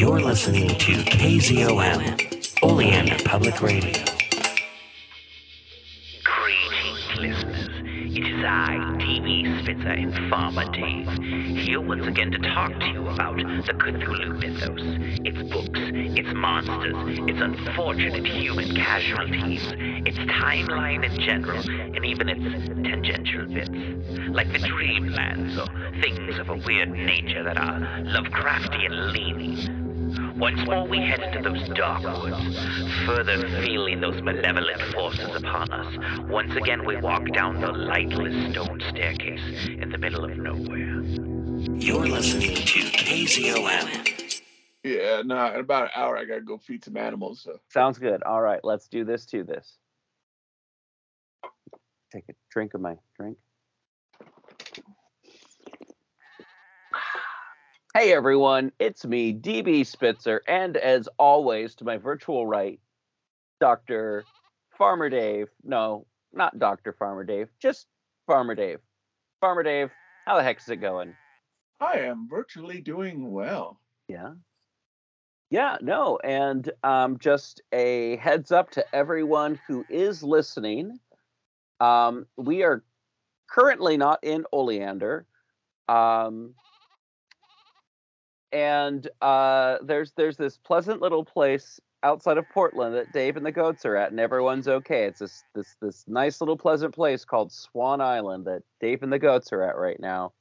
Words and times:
You're 0.00 0.22
listening 0.22 0.66
to 0.66 0.92
KZOM, 0.92 2.62
Oleander 2.62 3.22
Public 3.22 3.60
Radio. 3.60 4.02
Greetings, 6.24 7.18
listeners. 7.18 7.68
It 8.16 8.26
is 8.26 8.42
I, 8.42 8.78
DB 8.96 9.62
Spitzer 9.62 9.92
Informer 9.92 10.64
Dave, 10.72 11.06
here 11.58 11.82
once 11.82 12.06
again 12.06 12.30
to 12.30 12.38
talk 12.38 12.72
to 12.80 12.86
you 12.86 13.08
about 13.08 13.36
the 13.36 13.74
Cthulhu 13.74 14.38
mythos, 14.40 14.80
its 15.26 15.52
books, 15.52 15.78
its 16.18 16.32
monsters, 16.34 17.18
its 17.28 17.38
unfortunate 17.42 18.26
human 18.26 18.74
casualties, 18.74 19.60
its 20.06 20.16
timeline 20.16 21.04
in 21.04 21.20
general, 21.20 21.60
and 21.60 22.06
even 22.06 22.30
its 22.30 22.68
tangential 22.88 23.44
bits, 23.48 23.68
like 24.30 24.50
the 24.50 24.60
dreamlands 24.60 25.58
or 25.58 26.00
things 26.00 26.38
of 26.38 26.48
a 26.48 26.56
weird 26.66 26.88
nature 26.88 27.44
that 27.44 27.58
are 27.58 27.80
Lovecraftian 28.00 29.12
leaning. 29.12 29.79
Once 30.40 30.66
more 30.66 30.88
we 30.88 30.96
head 30.98 31.20
into 31.20 31.46
those 31.46 31.68
dark 31.76 32.02
woods, 32.02 32.58
further 33.04 33.46
feeling 33.62 34.00
those 34.00 34.22
malevolent 34.22 34.80
forces 34.94 35.36
upon 35.36 35.70
us. 35.70 36.20
Once 36.30 36.56
again 36.56 36.82
we 36.86 36.96
walk 36.96 37.22
down 37.34 37.60
the 37.60 37.70
lightless 37.70 38.50
stone 38.50 38.80
staircase 38.88 39.68
in 39.68 39.90
the 39.90 39.98
middle 39.98 40.24
of 40.24 40.34
nowhere. 40.38 41.02
You're 41.78 42.06
listening 42.06 42.54
to 42.54 42.80
KZOM. 42.80 44.40
Yeah, 44.82 45.20
no, 45.26 45.52
in 45.52 45.60
about 45.60 45.84
an 45.84 45.90
hour 45.94 46.16
I 46.16 46.24
gotta 46.24 46.40
go 46.40 46.56
feed 46.56 46.86
some 46.86 46.96
animals. 46.96 47.42
So 47.42 47.60
Sounds 47.68 47.98
good. 47.98 48.22
All 48.22 48.40
right, 48.40 48.60
let's 48.64 48.88
do 48.88 49.04
this 49.04 49.26
to 49.26 49.44
this. 49.44 49.76
Take 52.10 52.24
a 52.30 52.32
drink 52.50 52.72
of 52.72 52.80
my 52.80 52.96
drink. 53.14 53.36
Hey 57.92 58.12
everyone, 58.12 58.70
it's 58.78 59.04
me, 59.04 59.34
DB 59.34 59.84
Spitzer, 59.84 60.42
and 60.46 60.76
as 60.76 61.08
always, 61.18 61.74
to 61.74 61.84
my 61.84 61.96
virtual 61.96 62.46
right, 62.46 62.78
Dr. 63.60 64.22
Farmer 64.78 65.10
Dave. 65.10 65.48
No, 65.64 66.06
not 66.32 66.56
Dr. 66.60 66.92
Farmer 66.92 67.24
Dave, 67.24 67.48
just 67.60 67.88
Farmer 68.28 68.54
Dave. 68.54 68.78
Farmer 69.40 69.64
Dave, 69.64 69.90
how 70.24 70.36
the 70.36 70.42
heck 70.44 70.60
is 70.60 70.68
it 70.68 70.76
going? 70.76 71.16
I 71.80 71.94
am 71.98 72.28
virtually 72.30 72.80
doing 72.80 73.32
well. 73.32 73.80
Yeah. 74.06 74.34
Yeah, 75.50 75.78
no, 75.80 76.20
and 76.22 76.70
um, 76.84 77.18
just 77.18 77.60
a 77.72 78.18
heads 78.18 78.52
up 78.52 78.70
to 78.70 78.94
everyone 78.94 79.58
who 79.66 79.84
is 79.90 80.22
listening. 80.22 81.00
Um, 81.80 82.26
we 82.36 82.62
are 82.62 82.84
currently 83.48 83.96
not 83.96 84.20
in 84.22 84.44
Oleander. 84.52 85.26
Um, 85.88 86.54
and 88.52 89.08
uh, 89.20 89.78
there's 89.82 90.12
there's 90.16 90.36
this 90.36 90.58
pleasant 90.58 91.00
little 91.00 91.24
place 91.24 91.80
outside 92.02 92.38
of 92.38 92.48
Portland 92.48 92.94
that 92.94 93.12
Dave 93.12 93.36
and 93.36 93.44
the 93.44 93.52
goats 93.52 93.84
are 93.84 93.96
at, 93.96 94.10
and 94.10 94.20
everyone's 94.20 94.68
okay. 94.68 95.04
It's 95.04 95.20
this 95.20 95.44
this 95.54 95.76
this 95.80 96.04
nice 96.08 96.40
little 96.40 96.56
pleasant 96.56 96.94
place 96.94 97.24
called 97.24 97.52
Swan 97.52 98.00
Island 98.00 98.46
that 98.46 98.62
Dave 98.80 99.02
and 99.02 99.12
the 99.12 99.18
goats 99.18 99.52
are 99.52 99.62
at 99.62 99.76
right 99.76 100.00
now. 100.00 100.32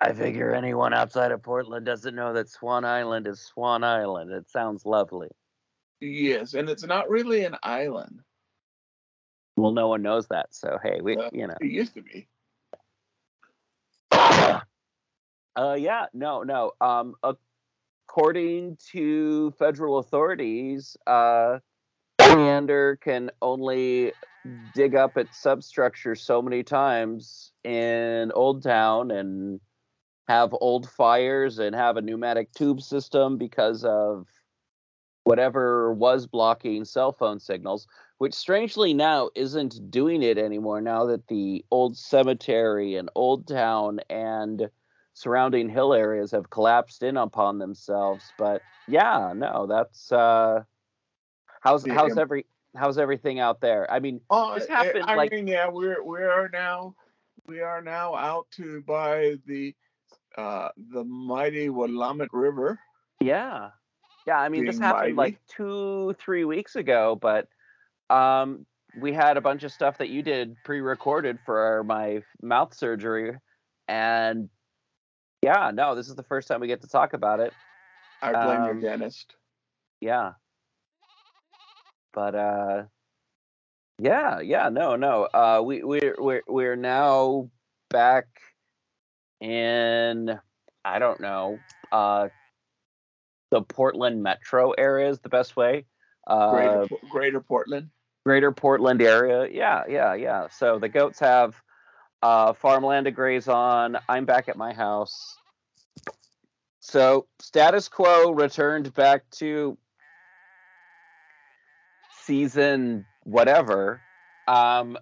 I 0.00 0.12
figure 0.12 0.54
anyone 0.54 0.92
outside 0.92 1.32
of 1.32 1.42
Portland 1.42 1.86
doesn't 1.86 2.14
know 2.14 2.34
that 2.34 2.50
Swan 2.50 2.84
Island 2.84 3.26
is 3.26 3.40
Swan 3.40 3.82
Island. 3.82 4.30
It 4.30 4.50
sounds 4.50 4.84
lovely. 4.84 5.28
Yes, 6.00 6.52
and 6.52 6.68
it's 6.68 6.84
not 6.84 7.08
really 7.08 7.44
an 7.44 7.56
island. 7.62 8.20
Well, 9.56 9.72
no 9.72 9.88
one 9.88 10.02
knows 10.02 10.28
that, 10.28 10.54
so 10.54 10.78
hey, 10.82 11.00
we 11.00 11.16
Uh, 11.16 11.30
you 11.32 11.46
know. 11.46 11.54
It 11.62 11.70
used 11.70 11.94
to 11.94 12.02
be. 12.02 12.28
Uh, 15.56 15.76
yeah, 15.78 16.06
no, 16.12 16.42
no. 16.42 16.72
Um, 16.80 17.14
according 18.08 18.76
to 18.92 19.50
federal 19.52 19.98
authorities, 19.98 20.96
uh, 21.06 21.58
Oleander 22.20 22.96
can 22.96 23.30
only 23.40 24.12
dig 24.74 24.94
up 24.94 25.16
its 25.16 25.38
substructure 25.38 26.14
so 26.14 26.42
many 26.42 26.62
times 26.62 27.52
in 27.64 28.32
Old 28.34 28.62
Town 28.62 29.10
and 29.10 29.60
have 30.28 30.54
old 30.60 30.90
fires 30.90 31.58
and 31.58 31.74
have 31.74 31.96
a 31.96 32.02
pneumatic 32.02 32.52
tube 32.52 32.82
system 32.82 33.38
because 33.38 33.84
of 33.84 34.26
whatever 35.24 35.92
was 35.92 36.26
blocking 36.26 36.84
cell 36.84 37.12
phone 37.12 37.40
signals, 37.40 37.86
which 38.18 38.34
strangely 38.34 38.92
now 38.92 39.30
isn't 39.34 39.90
doing 39.90 40.22
it 40.22 40.38
anymore 40.38 40.80
now 40.80 41.06
that 41.06 41.26
the 41.28 41.64
old 41.70 41.96
cemetery 41.96 42.96
and 42.96 43.08
Old 43.14 43.48
Town 43.48 44.00
and 44.10 44.68
surrounding 45.26 45.66
hill 45.70 45.94
areas 45.94 46.30
have 46.30 46.50
collapsed 46.50 47.02
in 47.02 47.16
upon 47.16 47.58
themselves. 47.58 48.22
But 48.36 48.60
yeah, 48.86 49.32
no, 49.34 49.66
that's 49.66 50.12
uh 50.12 50.62
how's 51.62 51.86
Yeah. 51.86 51.94
how's 51.94 52.18
every 52.18 52.44
how's 52.76 52.98
everything 52.98 53.40
out 53.40 53.62
there? 53.62 53.90
I 53.90 53.98
mean, 53.98 54.20
Oh, 54.28 54.54
This 54.54 54.68
eh, 54.68 54.74
happened, 54.74 55.04
I 55.08 55.14
like- 55.14 55.32
mean, 55.32 55.46
yeah, 55.46 55.68
we're 55.68 56.02
we 56.04 56.22
are 56.22 56.50
now 56.52 56.94
we 57.46 57.60
are 57.60 57.80
now 57.80 58.14
out 58.14 58.46
to 58.52 58.82
by 58.82 59.36
the 59.46 59.74
uh 60.36 60.68
the 60.92 61.02
mighty 61.04 61.70
Willamette 61.70 62.32
River. 62.32 62.78
yeah. 63.20 63.70
Yeah, 64.26 64.38
I 64.38 64.48
mean 64.50 64.66
this 64.66 64.78
happened 64.78 65.14
mighty. 65.16 65.32
like 65.34 65.40
2 65.46 66.14
3 66.18 66.44
weeks 66.44 66.76
ago, 66.76 67.16
but 67.20 67.48
um 68.10 68.66
we 69.00 69.12
had 69.14 69.36
a 69.38 69.40
bunch 69.40 69.62
of 69.62 69.72
stuff 69.72 69.96
that 69.98 70.08
you 70.10 70.22
did 70.22 70.56
pre-recorded 70.64 71.38
for 71.46 71.84
my 71.84 72.22
mouth 72.42 72.74
surgery 72.74 73.36
and 73.88 74.48
yeah, 75.46 75.70
no, 75.72 75.94
this 75.94 76.08
is 76.08 76.16
the 76.16 76.22
first 76.24 76.48
time 76.48 76.60
we 76.60 76.66
get 76.66 76.82
to 76.82 76.88
talk 76.88 77.12
about 77.12 77.38
it. 77.38 77.52
I 78.20 78.32
blame 78.32 78.62
Um, 78.62 78.66
your 78.66 78.80
dentist. 78.80 79.36
yeah 80.00 80.32
but 82.12 82.34
uh 82.34 82.84
yeah 83.98 84.40
yeah 84.40 84.70
no 84.70 84.96
no 84.96 85.24
uh 85.34 85.60
we 85.62 85.82
we're 85.84 86.14
we're, 86.18 86.42
we're 86.48 86.76
now 86.76 87.48
back 87.90 88.26
in 89.40 90.38
i 90.84 90.98
don't 90.98 91.20
know 91.20 91.58
uh 91.92 92.28
the 93.50 93.60
portland 93.62 94.22
metro 94.22 94.70
area 94.72 95.10
is 95.10 95.20
the 95.20 95.28
best 95.28 95.56
way 95.56 95.84
uh 96.26 96.50
Greater 96.50 96.86
Greater 97.10 97.40
Portland. 97.40 97.90
greater 98.24 98.50
portland 98.52 99.02
area 99.02 99.46
yeah 99.52 99.84
yeah 99.88 100.14
yeah 100.14 100.48
so 100.48 100.78
the 100.78 100.88
goats 100.88 101.18
have 101.20 101.60
uh 102.26 102.52
farmland 102.54 103.04
to 103.04 103.12
graze 103.12 103.46
on. 103.46 103.96
I'm 104.08 104.24
back 104.24 104.48
at 104.48 104.56
my 104.56 104.72
house. 104.72 105.36
So 106.80 107.26
status 107.38 107.88
quo 107.88 108.32
returned 108.32 108.92
back 108.94 109.30
to 109.38 109.78
season 112.24 113.04
whatever. 113.22 114.00
Um 114.48 114.96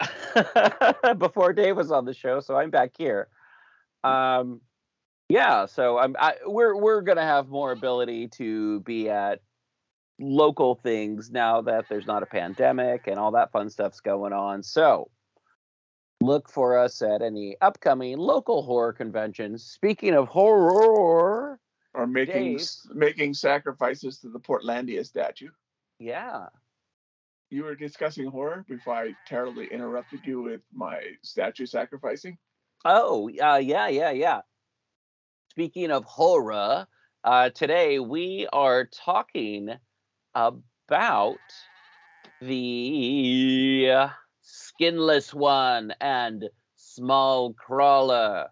before 1.19 1.55
dave 1.55 1.77
was 1.77 1.91
on 1.91 2.05
the 2.05 2.13
show 2.15 2.41
so 2.41 2.57
i'm 2.57 2.71
back 2.71 2.91
here. 2.99 3.29
Um 4.03 4.61
yeah 5.31 5.65
so 5.65 5.97
i'm 5.97 6.17
I, 6.19 6.35
we're 6.45 6.77
we're 6.77 7.01
gonna 7.01 7.23
have 7.23 7.49
more 7.49 7.73
ability 7.73 8.29
to 8.37 8.81
be 8.81 9.09
at 9.09 9.41
local 10.21 10.75
things 10.75 11.31
now 11.31 11.63
that 11.63 11.87
there's 11.89 12.07
not 12.07 12.23
a 12.23 12.27
pandemic 12.27 13.07
and 13.07 13.19
all 13.19 13.33
that 13.33 13.51
fun 13.51 13.71
stuff's 13.71 14.01
going 14.01 14.35
on. 14.35 14.63
So 14.63 15.09
look 16.21 16.49
for 16.49 16.79
us 16.79 17.03
at 17.03 17.23
any 17.23 17.57
upcoming 17.61 18.17
local 18.19 18.63
horror 18.63 18.93
conventions 18.93 19.65
speaking 19.65 20.15
of 20.15 20.29
horror 20.29 21.59
Or 21.95 22.07
making 22.07 22.57
Dave. 22.57 22.69
making 22.95 23.35
sacrifices 23.35 24.19
to 24.21 24.29
the 24.29 24.41
Portlandia 24.41 25.05
statue. 25.05 25.51
yeah 25.99 26.47
You 27.51 27.65
were 27.65 27.75
discussing 27.77 28.27
horror 28.31 28.65
before 28.69 28.95
I 28.95 29.15
terribly 29.27 29.67
interrupted 29.67 30.21
you 30.25 30.43
with 30.43 30.61
my 30.73 31.01
statue 31.23 31.67
sacrificing. 31.67 32.39
Oh, 32.85 33.31
uh, 33.43 33.57
yeah, 33.57 33.89
yeah, 33.89 34.11
yeah. 34.11 34.41
Speaking 35.51 35.91
of 35.91 36.05
horror, 36.05 36.87
uh, 37.23 37.51
today 37.51 37.99
we 37.99 38.47
are 38.53 38.85
talking 38.87 39.71
about 40.35 41.39
the 42.41 43.89
Skinless 44.45 45.33
One 45.33 45.95
and 46.01 46.49
Small 46.77 47.55
Crawler. 47.55 48.49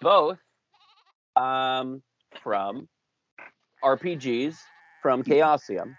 both 0.00 0.38
um, 1.36 2.02
from 2.42 2.88
RPGs 3.82 4.56
from 5.00 5.22
Chaosium. 5.22 5.94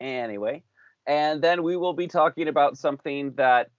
Anyway, 0.00 0.62
and 1.06 1.42
then 1.42 1.62
we 1.62 1.76
will 1.76 1.94
be 1.94 2.06
talking 2.06 2.48
about 2.48 2.76
something 2.76 3.32
that 3.36 3.70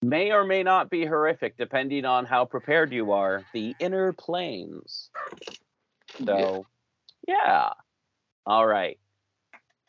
may 0.00 0.32
or 0.32 0.44
may 0.44 0.62
not 0.62 0.88
be 0.88 1.04
horrific, 1.04 1.56
depending 1.58 2.06
on 2.06 2.24
how 2.24 2.46
prepared 2.46 2.90
you 2.90 3.12
are 3.12 3.44
the 3.52 3.76
inner 3.78 4.14
planes. 4.14 5.10
So, 6.24 6.64
yeah. 7.28 7.70
All 8.46 8.66
right. 8.66 8.98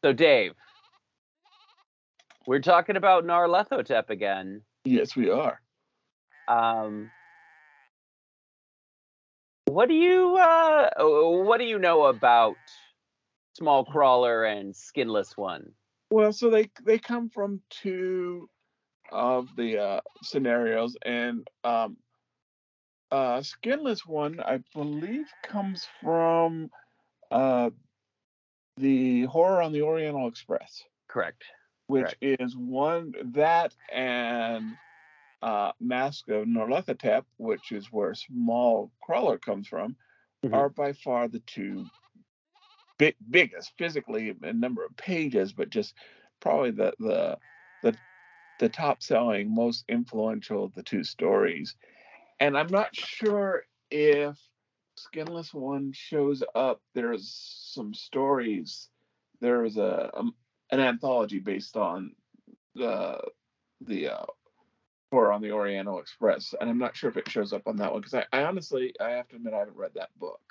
So, 0.03 0.11
Dave, 0.11 0.51
we're 2.45 2.59
talking 2.59 2.95
about 2.95 3.25
Nyarlathotep 3.25 4.09
again. 4.09 4.61
Yes, 4.85 5.15
we 5.15 5.29
are. 5.29 5.61
Um, 6.47 7.09
what 9.65 9.87
do 9.87 9.95
you 9.95 10.35
uh, 10.35 10.89
what 10.99 11.59
do 11.59 11.65
you 11.65 11.79
know 11.79 12.03
about 12.03 12.57
small 13.53 13.85
crawler 13.85 14.43
and 14.43 14.75
skinless 14.75 15.37
one? 15.37 15.71
Well, 16.09 16.33
so 16.33 16.49
they 16.49 16.69
they 16.85 16.99
come 16.99 17.29
from 17.29 17.61
two 17.69 18.49
of 19.11 19.47
the 19.55 19.79
uh, 19.79 20.01
scenarios, 20.21 20.97
and 21.05 21.47
um, 21.63 21.97
uh, 23.11 23.41
skinless 23.41 24.05
one, 24.05 24.39
I 24.39 24.59
believe, 24.73 25.27
comes 25.43 25.87
from 26.01 26.69
uh, 27.31 27.69
the 28.77 29.23
horror 29.25 29.61
on 29.61 29.71
the 29.71 29.83
Oriental 29.83 30.27
Express, 30.27 30.83
Correct. 31.07 31.43
Which 31.87 32.15
Correct. 32.19 32.41
is 32.41 32.55
one 32.55 33.13
that 33.33 33.75
and 33.91 34.77
uh, 35.41 35.73
Mask 35.79 36.29
of 36.29 36.47
Nyarlathotep, 36.47 37.25
which 37.37 37.71
is 37.71 37.91
where 37.91 38.15
Small 38.15 38.91
Crawler 39.01 39.37
comes 39.37 39.67
from, 39.67 39.95
Mhm. 40.45 40.53
are 40.53 40.69
by 40.69 40.93
far 40.93 41.27
the 41.27 41.39
two 41.41 41.89
big 42.97 43.15
biggest 43.29 43.73
physically 43.77 44.33
in 44.43 44.59
number 44.59 44.85
of 44.85 44.95
pages, 44.95 45.53
but 45.53 45.69
just 45.69 45.93
probably 46.39 46.71
the 46.71 46.93
the 46.99 47.37
the 47.81 47.97
the 48.59 48.69
top 48.69 49.03
selling, 49.03 49.53
most 49.53 49.83
influential 49.89 50.63
of 50.63 50.73
the 50.73 50.83
two 50.83 51.03
stories. 51.03 51.75
And 52.39 52.57
I'm 52.57 52.67
not 52.67 52.95
sure 52.95 53.63
if 53.91 54.37
Skinless 54.97 55.53
One 55.53 55.91
shows 55.93 56.43
up. 56.55 56.81
There's 56.93 57.33
some 57.73 57.93
stories. 57.93 58.89
There's 59.41 59.77
a 59.77 60.11
um, 60.15 60.35
an 60.71 60.79
anthology 60.79 61.39
based 61.39 61.77
on 61.77 62.15
the 62.75 63.19
the 63.81 64.07
uh, 64.09 64.25
horror 65.11 65.31
on 65.31 65.41
the 65.41 65.51
Oriental 65.51 65.99
Express, 65.99 66.55
and 66.59 66.69
I'm 66.69 66.79
not 66.79 66.95
sure 66.95 67.09
if 67.09 67.17
it 67.17 67.29
shows 67.29 67.53
up 67.53 67.67
on 67.67 67.77
that 67.77 67.91
one 67.91 68.01
because 68.01 68.13
I, 68.13 68.25
I 68.31 68.43
honestly 68.43 68.93
I 68.99 69.11
have 69.11 69.27
to 69.29 69.35
admit 69.35 69.53
I 69.53 69.59
haven't 69.59 69.77
read 69.77 69.91
that 69.95 70.09
book. 70.19 70.41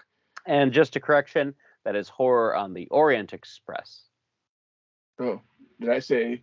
And 0.47 0.73
just 0.73 0.97
a 0.97 1.01
correction, 1.01 1.55
that 1.85 1.97
is 1.97 2.09
horror 2.09 2.55
on 2.57 2.75
the 2.75 2.87
Orient 2.89 3.33
Express, 3.33 4.03
Oh, 5.19 5.41
did 5.81 5.91
I 5.91 5.99
say 6.01 6.43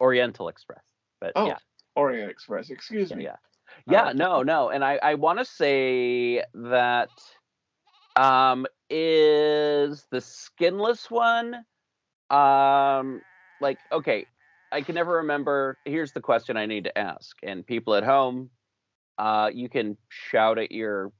Oriental 0.00 0.48
Express. 0.48 0.82
But 1.20 1.32
Oh, 1.36 1.46
yeah, 1.46 1.58
Orient 1.96 2.30
Express? 2.30 2.70
Excuse 2.70 3.10
yeah, 3.10 3.16
me. 3.16 3.24
yeah, 3.24 3.36
yeah. 3.86 4.02
Uh, 4.04 4.12
No, 4.12 4.42
no, 4.42 4.70
and 4.70 4.84
I 4.84 4.98
I 5.02 5.14
want 5.14 5.38
to 5.38 5.44
say 5.44 6.42
that 6.54 7.10
um 8.16 8.66
is 8.88 10.06
the 10.10 10.20
skinless 10.20 11.10
one 11.10 11.64
um 12.30 13.22
like 13.60 13.80
okay 13.92 14.26
i 14.72 14.80
can 14.82 14.94
never 14.94 15.14
remember 15.16 15.78
here's 15.84 16.12
the 16.12 16.20
question 16.20 16.56
i 16.56 16.66
need 16.66 16.84
to 16.84 16.98
ask 16.98 17.36
and 17.42 17.66
people 17.66 17.94
at 17.94 18.04
home 18.04 18.50
uh 19.18 19.50
you 19.52 19.68
can 19.68 19.96
shout 20.08 20.58
at 20.58 20.72
your 20.72 21.12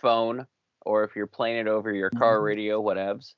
phone 0.00 0.46
or 0.84 1.04
if 1.04 1.16
you're 1.16 1.26
playing 1.26 1.58
it 1.58 1.68
over 1.68 1.92
your 1.92 2.10
car 2.10 2.38
Mhm. 2.38 2.44
radio 2.44 2.82
whatevs 2.82 3.34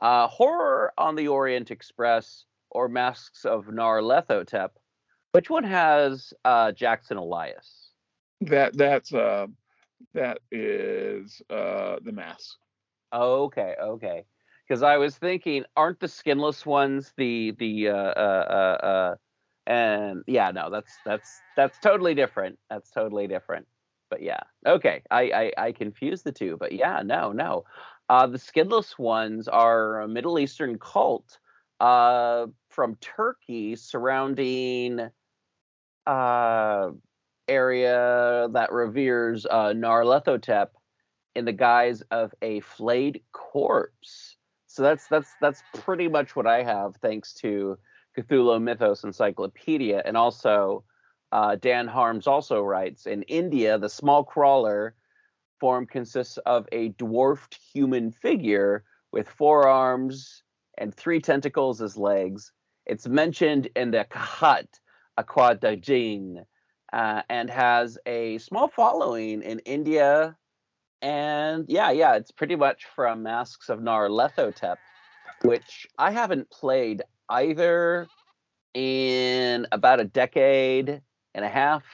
uh 0.00 0.26
horror 0.28 0.92
on 0.98 1.14
the 1.16 1.28
orient 1.28 1.70
express 1.70 2.44
or 2.70 2.88
masks 2.88 3.44
of 3.44 3.66
Nyarlathotep 3.66 4.70
which 5.32 5.50
one 5.50 5.64
has 5.64 6.32
uh 6.44 6.72
jackson 6.72 7.16
elias 7.18 7.90
That 8.40 8.76
that's 8.76 9.12
uh 9.14 9.46
that 10.14 10.38
is 10.50 11.42
uh 11.50 11.98
the 12.02 12.12
mask. 12.12 12.56
Okay, 13.12 13.74
okay. 13.80 14.24
Because 14.68 14.82
I 14.82 14.96
was 14.96 15.16
thinking, 15.16 15.64
aren't 15.76 16.00
the 16.00 16.08
skinless 16.08 16.64
ones 16.64 17.12
the 17.16 17.52
the 17.58 17.88
uh, 17.88 17.92
uh 17.94 18.46
uh 18.80 18.86
uh 18.86 19.14
and 19.66 20.22
yeah, 20.26 20.50
no, 20.50 20.70
that's 20.70 20.92
that's 21.04 21.40
that's 21.56 21.78
totally 21.78 22.14
different. 22.14 22.58
That's 22.70 22.90
totally 22.90 23.26
different. 23.26 23.66
But 24.10 24.22
yeah, 24.22 24.40
okay. 24.66 25.02
I 25.10 25.52
I, 25.58 25.66
I 25.66 25.72
confused 25.72 26.24
the 26.24 26.32
two, 26.32 26.56
but 26.58 26.72
yeah, 26.72 27.02
no, 27.04 27.32
no. 27.32 27.64
Uh, 28.08 28.26
the 28.26 28.38
skinless 28.38 28.98
ones 28.98 29.48
are 29.48 30.00
a 30.00 30.08
Middle 30.08 30.38
Eastern 30.38 30.78
cult 30.78 31.38
uh 31.80 32.46
from 32.70 32.94
Turkey 32.96 33.74
surrounding 33.76 35.10
uh 36.06 36.90
area 37.48 38.48
that 38.52 38.72
reveres 38.72 39.46
uh 39.46 39.72
Nyarlathotep 39.74 40.68
in 41.34 41.44
the 41.44 41.52
guise 41.52 42.02
of 42.10 42.32
a 42.42 42.60
flayed 42.60 43.22
corpse. 43.32 44.33
So 44.74 44.82
that's 44.82 45.06
that's 45.06 45.30
that's 45.40 45.62
pretty 45.72 46.08
much 46.08 46.34
what 46.34 46.48
I 46.48 46.64
have, 46.64 46.96
thanks 46.96 47.32
to 47.34 47.78
Cthulhu 48.18 48.60
Mythos 48.60 49.04
Encyclopedia, 49.04 50.02
and 50.04 50.16
also 50.16 50.82
uh, 51.30 51.54
Dan 51.54 51.86
Harms 51.86 52.26
also 52.26 52.60
writes 52.60 53.06
in 53.06 53.22
India, 53.22 53.78
the 53.78 53.88
small 53.88 54.24
crawler 54.24 54.96
form 55.60 55.86
consists 55.86 56.38
of 56.38 56.66
a 56.72 56.88
dwarfed 56.88 57.56
human 57.72 58.10
figure 58.10 58.82
with 59.12 59.28
four 59.28 59.68
arms 59.68 60.42
and 60.76 60.92
three 60.92 61.20
tentacles 61.20 61.80
as 61.80 61.96
legs. 61.96 62.50
It's 62.84 63.06
mentioned 63.06 63.68
in 63.76 63.92
the 63.92 64.04
Cthaat 64.10 64.80
Aquadingen 65.16 66.44
uh, 66.92 67.22
and 67.30 67.48
has 67.48 67.96
a 68.06 68.38
small 68.38 68.66
following 68.66 69.40
in 69.42 69.60
India, 69.60 70.36
and 71.04 71.66
yeah, 71.68 71.90
yeah, 71.90 72.16
it's 72.16 72.30
pretty 72.30 72.56
much 72.56 72.86
from 72.96 73.22
Masks 73.22 73.68
of 73.68 73.78
Nyarlathotep, 73.78 74.76
which 75.42 75.86
I 75.98 76.10
haven't 76.10 76.50
played 76.50 77.02
either 77.28 78.08
in 78.72 79.66
about 79.70 80.00
a 80.00 80.04
decade 80.04 81.02
and 81.34 81.44
a 81.44 81.48
half, 81.48 81.84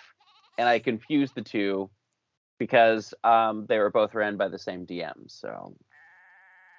and 0.58 0.68
I 0.68 0.78
confused 0.78 1.34
the 1.34 1.42
two 1.42 1.90
because 2.60 3.12
um, 3.25 3.66
they 3.68 3.78
were 3.78 3.90
both 3.90 4.14
ran 4.14 4.37
by 4.37 4.46
the 4.46 4.58
same 4.61 4.87
DM. 4.87 5.26
So 5.26 5.75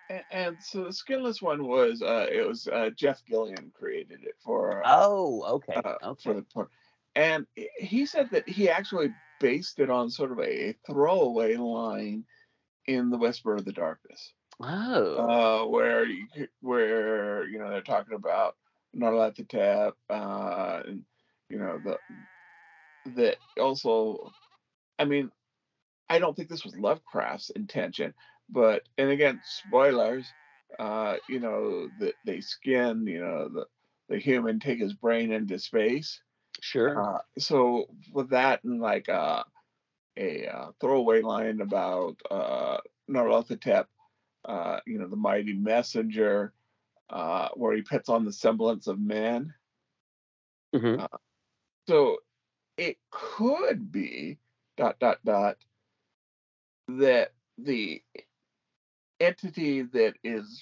And, 0.10 0.24
and 0.32 0.58
so 0.62 0.86
the 0.86 0.94
skinless 0.94 1.42
one 1.42 1.68
was 1.68 2.02
uh 2.02 2.28
it 2.32 2.48
was 2.48 2.66
uh 2.68 2.92
Geoff 2.96 3.24
Gillan 3.30 3.74
created 3.74 4.24
it 4.24 4.36
for 4.42 4.86
uh, 4.86 4.96
oh, 4.96 5.44
okay, 5.56 5.74
uh, 5.76 5.96
for 6.00 6.10
okay, 6.12 6.34
the 6.34 6.46
part. 6.54 6.70
And 7.14 7.46
he 7.78 8.06
said 8.06 8.30
that 8.32 8.48
he 8.48 8.70
actually 8.70 9.12
based 9.42 9.80
it 9.80 9.90
on 9.90 10.10
sort 10.10 10.32
of 10.32 10.40
a 10.40 10.76
throwaway 10.88 11.58
line 11.58 12.24
in 12.86 13.10
the 13.10 13.18
Whisper 13.18 13.56
of 13.56 13.66
the 13.66 13.74
Darkness. 13.74 14.34
oh, 15.18 15.66
uh, 15.66 15.68
where 15.68 16.06
you 16.06 16.28
where 16.62 17.48
you 17.48 17.58
know 17.58 17.70
they're 17.70 17.82
talking 17.82 18.16
about 18.16 18.56
Nyarlathotep, 18.96 19.94
uh, 20.10 20.82
and 20.86 21.04
you 21.50 21.58
know 21.58 21.82
the 21.84 21.98
that 23.16 23.38
also, 23.60 24.32
I 25.00 25.06
mean, 25.06 25.32
I 26.10 26.20
don't 26.20 26.36
think 26.36 26.50
this 26.50 26.64
was 26.64 26.78
Lovecraft's 26.78 27.50
intention, 27.50 28.14
but 28.50 28.84
and 29.00 29.10
again, 29.10 29.42
spoilers, 29.44 30.34
uh, 30.78 31.16
you 31.28 31.40
know 31.40 31.90
that 31.98 32.14
they 32.24 32.42
skin, 32.42 33.08
you 33.08 33.22
know 33.22 33.50
the 33.50 33.66
the 34.10 34.20
human 34.20 34.60
take 34.60 34.80
his 34.80 34.94
brain 34.94 35.32
into 35.32 35.58
space. 35.58 36.22
Sure, 36.62 37.02
Uh, 37.02 37.20
so 37.38 37.88
with 38.14 38.30
that 38.30 38.64
and 38.64 38.80
like 38.82 39.10
uh, 39.10 39.44
a 40.18 40.48
uh, 40.48 40.72
throwaway 40.80 41.22
line 41.22 41.62
about 41.62 42.16
uh, 42.30 42.78
Nyarlathotep, 43.10 43.88
uh, 44.46 44.80
you 44.86 45.00
know, 45.00 45.08
the 45.08 45.16
mighty 45.16 45.54
messenger, 45.54 46.54
uh, 47.10 47.50
where 47.56 47.76
he 47.76 47.82
puts 47.82 48.10
on 48.10 48.26
the 48.26 48.32
semblance 48.32 48.88
of 48.88 49.00
man. 49.00 49.54
hmm 50.74 50.96
So 51.88 52.18
it 52.78 52.98
could 53.10 53.92
be 53.92 54.38
dot 54.78 55.00
dot 55.00 55.20
dot 55.26 55.58
that 56.88 57.34
the 57.58 58.04
entity 59.20 59.84
that 59.84 60.16
is 60.24 60.62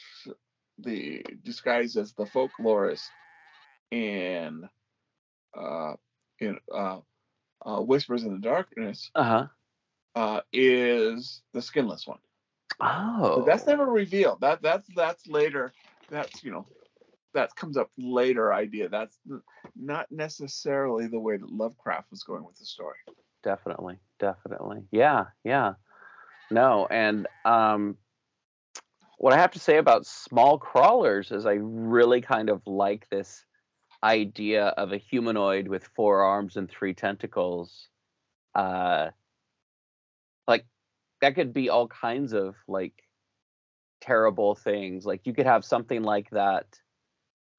the 0.79 1.23
disguised 1.43 1.97
as 1.97 2.13
the 2.13 2.25
folklorist 2.25 3.07
in 3.91 4.67
uh 5.57 5.93
in 6.39 6.57
uh, 6.73 6.99
uh 7.65 7.79
whispers 7.81 8.23
in 8.23 8.33
the 8.33 8.39
darkness 8.39 9.11
uh 9.15 9.23
huh. 9.23 9.47
uh 10.15 10.41
is 10.53 11.41
the 11.53 11.61
skinless 11.61 12.07
one. 12.07 12.19
Oh, 12.79 13.37
but 13.37 13.45
that's 13.45 13.65
never 13.65 13.85
revealed. 13.85 14.41
That 14.41 14.61
that's 14.61 14.87
that's 14.95 15.27
later. 15.27 15.73
That's 16.09 16.43
you 16.43 16.51
know 16.51 16.65
that 17.33 17.55
comes 17.55 17.77
up 17.77 17.89
later 17.97 18.53
idea. 18.53 18.89
That's 18.89 19.17
not 19.75 20.11
necessarily 20.11 21.07
the 21.07 21.19
way 21.19 21.37
that 21.37 21.51
lovecraft 21.51 22.09
was 22.11 22.23
going 22.23 22.43
with 22.43 22.57
the 22.57 22.65
story. 22.65 22.97
Definitely. 23.43 23.99
Definitely. 24.19 24.83
Yeah, 24.91 25.25
yeah. 25.43 25.73
No, 26.51 26.87
and 26.89 27.27
um, 27.45 27.97
what 29.17 29.33
I 29.33 29.37
have 29.37 29.51
to 29.51 29.59
say 29.59 29.77
about 29.77 30.05
small 30.05 30.57
crawlers 30.57 31.31
is 31.31 31.45
I 31.45 31.57
really 31.59 32.21
kind 32.21 32.49
of 32.49 32.65
like 32.65 33.07
this 33.09 33.45
idea 34.03 34.67
of 34.67 34.91
a 34.91 34.97
humanoid 34.97 35.67
with 35.67 35.89
four 35.95 36.23
arms 36.23 36.57
and 36.57 36.69
three 36.69 36.93
tentacles. 36.93 37.89
Uh, 38.55 39.09
like 40.47 40.65
that 41.21 41.35
could 41.35 41.53
be 41.53 41.69
all 41.69 41.87
kinds 41.87 42.33
of 42.33 42.55
like 42.67 42.93
terrible 44.01 44.55
things. 44.55 45.05
Like 45.05 45.21
you 45.25 45.33
could 45.33 45.45
have 45.45 45.65
something 45.65 46.03
like 46.03 46.29
that 46.31 46.79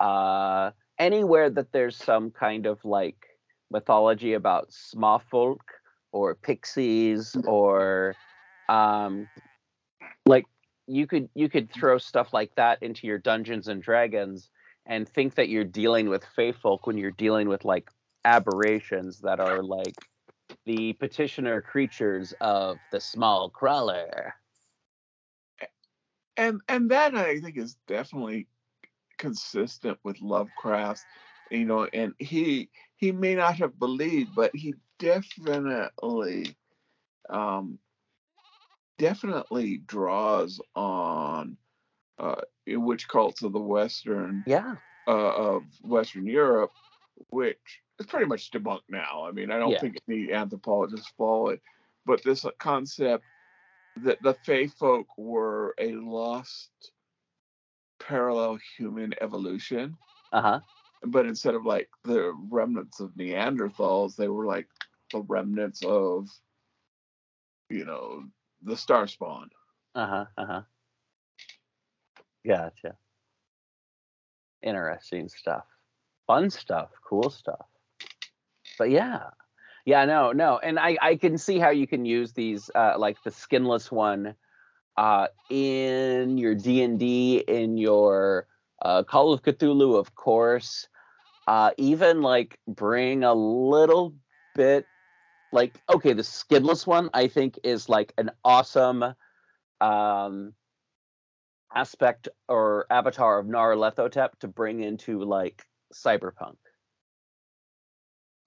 uh, 0.01 0.71
anywhere 0.99 1.51
that 1.51 1.73
there's 1.73 1.97
some 1.97 2.31
kind 2.31 2.67
of 2.67 2.85
like 2.85 3.27
mythology 3.71 4.33
about 4.33 4.71
smafolk 4.71 5.59
or 6.13 6.35
pixies 6.35 7.37
or 7.45 8.15
um, 8.69 9.29
like 10.27 10.45
you 10.87 11.07
could 11.07 11.29
you 11.35 11.49
could 11.49 11.71
throw 11.71 11.99
stuff 11.99 12.33
like 12.33 12.55
that 12.57 12.83
into 12.83 13.07
your 13.07 13.19
Dungeons 13.19 13.69
and 13.69 13.83
Dragons 13.83 14.51
and 14.87 15.09
think 15.09 15.35
that 15.35 15.49
you're 15.49 15.65
dealing 15.65 16.09
with 16.09 16.25
fae 16.37 16.53
folk 16.53 16.87
when 16.87 16.99
you're 16.99 17.11
dealing 17.13 17.49
with 17.49 17.65
like 17.65 17.91
aberrations 18.25 19.21
that 19.21 19.41
are 19.41 19.63
like 19.63 19.95
the 20.67 20.93
petitioner 20.95 21.61
creatures 21.61 22.35
of 22.41 22.77
the 22.91 23.01
small 23.01 23.49
crawler. 23.49 24.35
and 26.37 26.61
and 26.69 26.91
that 26.91 27.15
I 27.15 27.41
think 27.41 27.57
is 27.57 27.77
definitely 27.87 28.47
consistent 29.19 29.99
with 30.03 30.21
Lovecraft's, 30.21 31.05
you 31.51 31.65
know, 31.67 31.87
and 31.93 32.15
he 32.19 32.71
he 32.97 33.13
may 33.13 33.35
not 33.35 33.57
have 33.57 33.79
believed, 33.79 34.35
but 34.35 34.55
he 34.55 34.75
definitely 34.99 36.57
um 37.29 37.79
definitely 38.99 39.79
draws 39.79 40.61
on 40.75 41.57
uh 42.19 42.41
witch 42.77 43.09
cults 43.09 43.43
of 43.43 43.53
the 43.53 43.61
western 43.61 44.47
Yeah. 44.47 44.77
uh, 45.07 45.35
of 45.35 45.67
Western 45.83 46.27
Europe, 46.27 46.73
which 47.31 47.83
is 47.99 48.07
pretty 48.07 48.27
much 48.27 48.51
debunked 48.51 48.89
now. 48.89 49.25
I 49.27 49.33
mean, 49.33 49.51
I 49.51 49.59
don't 49.59 49.71
Yeah. 49.71 49.81
think 49.81 49.97
any 50.09 50.33
anthropologists 50.33 51.13
follow 51.17 51.49
it, 51.49 51.61
but 52.07 52.23
this 52.25 52.45
concept 52.59 53.25
that 53.97 54.23
the 54.23 54.35
Fey 54.35 54.69
folk 54.69 55.07
were 55.19 55.75
a 55.79 55.93
lost 55.93 56.71
parallel 57.99 58.59
human 58.77 59.15
evolution, 59.21 59.97
Uh 60.33 60.41
huh. 60.43 60.61
but 61.03 61.27
instead 61.27 61.55
of 61.55 61.65
like 61.65 61.89
the 62.05 62.33
remnants 62.51 63.01
of 63.01 63.11
Neanderthals, 63.15 64.17
they 64.17 64.29
were 64.29 64.47
like 64.47 64.69
the 65.13 65.23
remnants 65.23 65.83
of, 65.85 66.29
you 67.71 67.85
know, 67.85 68.25
the 68.63 68.77
star 68.77 69.07
spawn. 69.07 69.51
Uh 69.95 70.07
huh. 70.07 70.27
Uh 70.37 70.47
huh. 70.47 70.63
Gotcha. 72.47 72.97
Interesting 74.63 75.29
stuff. 75.29 75.65
Fun 76.27 76.51
stuff. 76.51 76.91
Cool 77.07 77.31
stuff. 77.31 77.67
But 78.79 78.91
yeah. 78.91 79.31
Yeah, 79.85 80.05
no, 80.05 80.33
no. 80.33 80.59
And 80.59 80.79
I, 80.79 80.97
I 81.01 81.17
can 81.17 81.39
see 81.39 81.59
how 81.59 81.71
you 81.71 81.87
can 81.87 82.05
use 82.05 82.33
these 82.33 82.71
uh 82.75 82.95
like 82.99 83.23
the 83.25 83.31
skinless 83.31 83.91
one 83.91 84.35
uh 84.97 85.29
in 85.51 86.39
your 86.39 86.55
D&D 86.55 87.45
in 87.49 87.79
your 87.79 88.47
uh 88.83 89.03
Call 89.03 89.33
of 89.33 89.43
Cthulhu 89.43 89.99
of 89.99 90.15
course. 90.15 90.89
Uh 91.49 91.71
even 91.79 92.23
like 92.23 92.59
bring 92.69 93.25
a 93.25 93.35
little 93.35 94.15
bit 94.55 94.87
like 95.53 95.81
okay, 95.93 96.13
the 96.13 96.25
skinless 96.25 96.87
one 96.87 97.11
I 97.15 97.29
think 97.29 97.59
is 97.65 97.89
like 97.89 98.13
an 98.19 98.31
awesome 98.45 99.03
um 99.81 100.53
aspect 101.75 102.29
or 102.49 102.87
avatar 102.91 103.39
of 103.39 103.47
Nyarlathotep 103.47 104.31
to 104.41 104.49
bring 104.49 104.81
into 104.81 105.23
like 105.23 105.65
cyberpunk. 105.95 106.57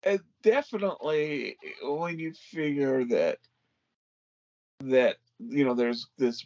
And 0.03 0.19
definitely 0.41 1.57
when 1.81 2.19
you 2.19 2.33
figure 2.33 3.05
that 3.05 3.39
that 4.81 5.17
you 5.39 5.63
know 5.63 5.73
there's 5.73 6.07
this 6.17 6.45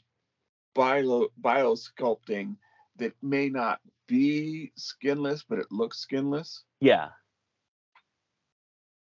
bio 0.76 1.28
bio 1.38 1.74
sculpting 1.74 2.56
that 2.98 3.14
may 3.24 3.50
not 3.50 3.80
be 4.08 4.72
skinless 4.76 5.44
but 5.48 5.58
it 5.60 5.72
looks 5.72 5.98
skinless 6.00 6.64
Yeah. 6.80 7.10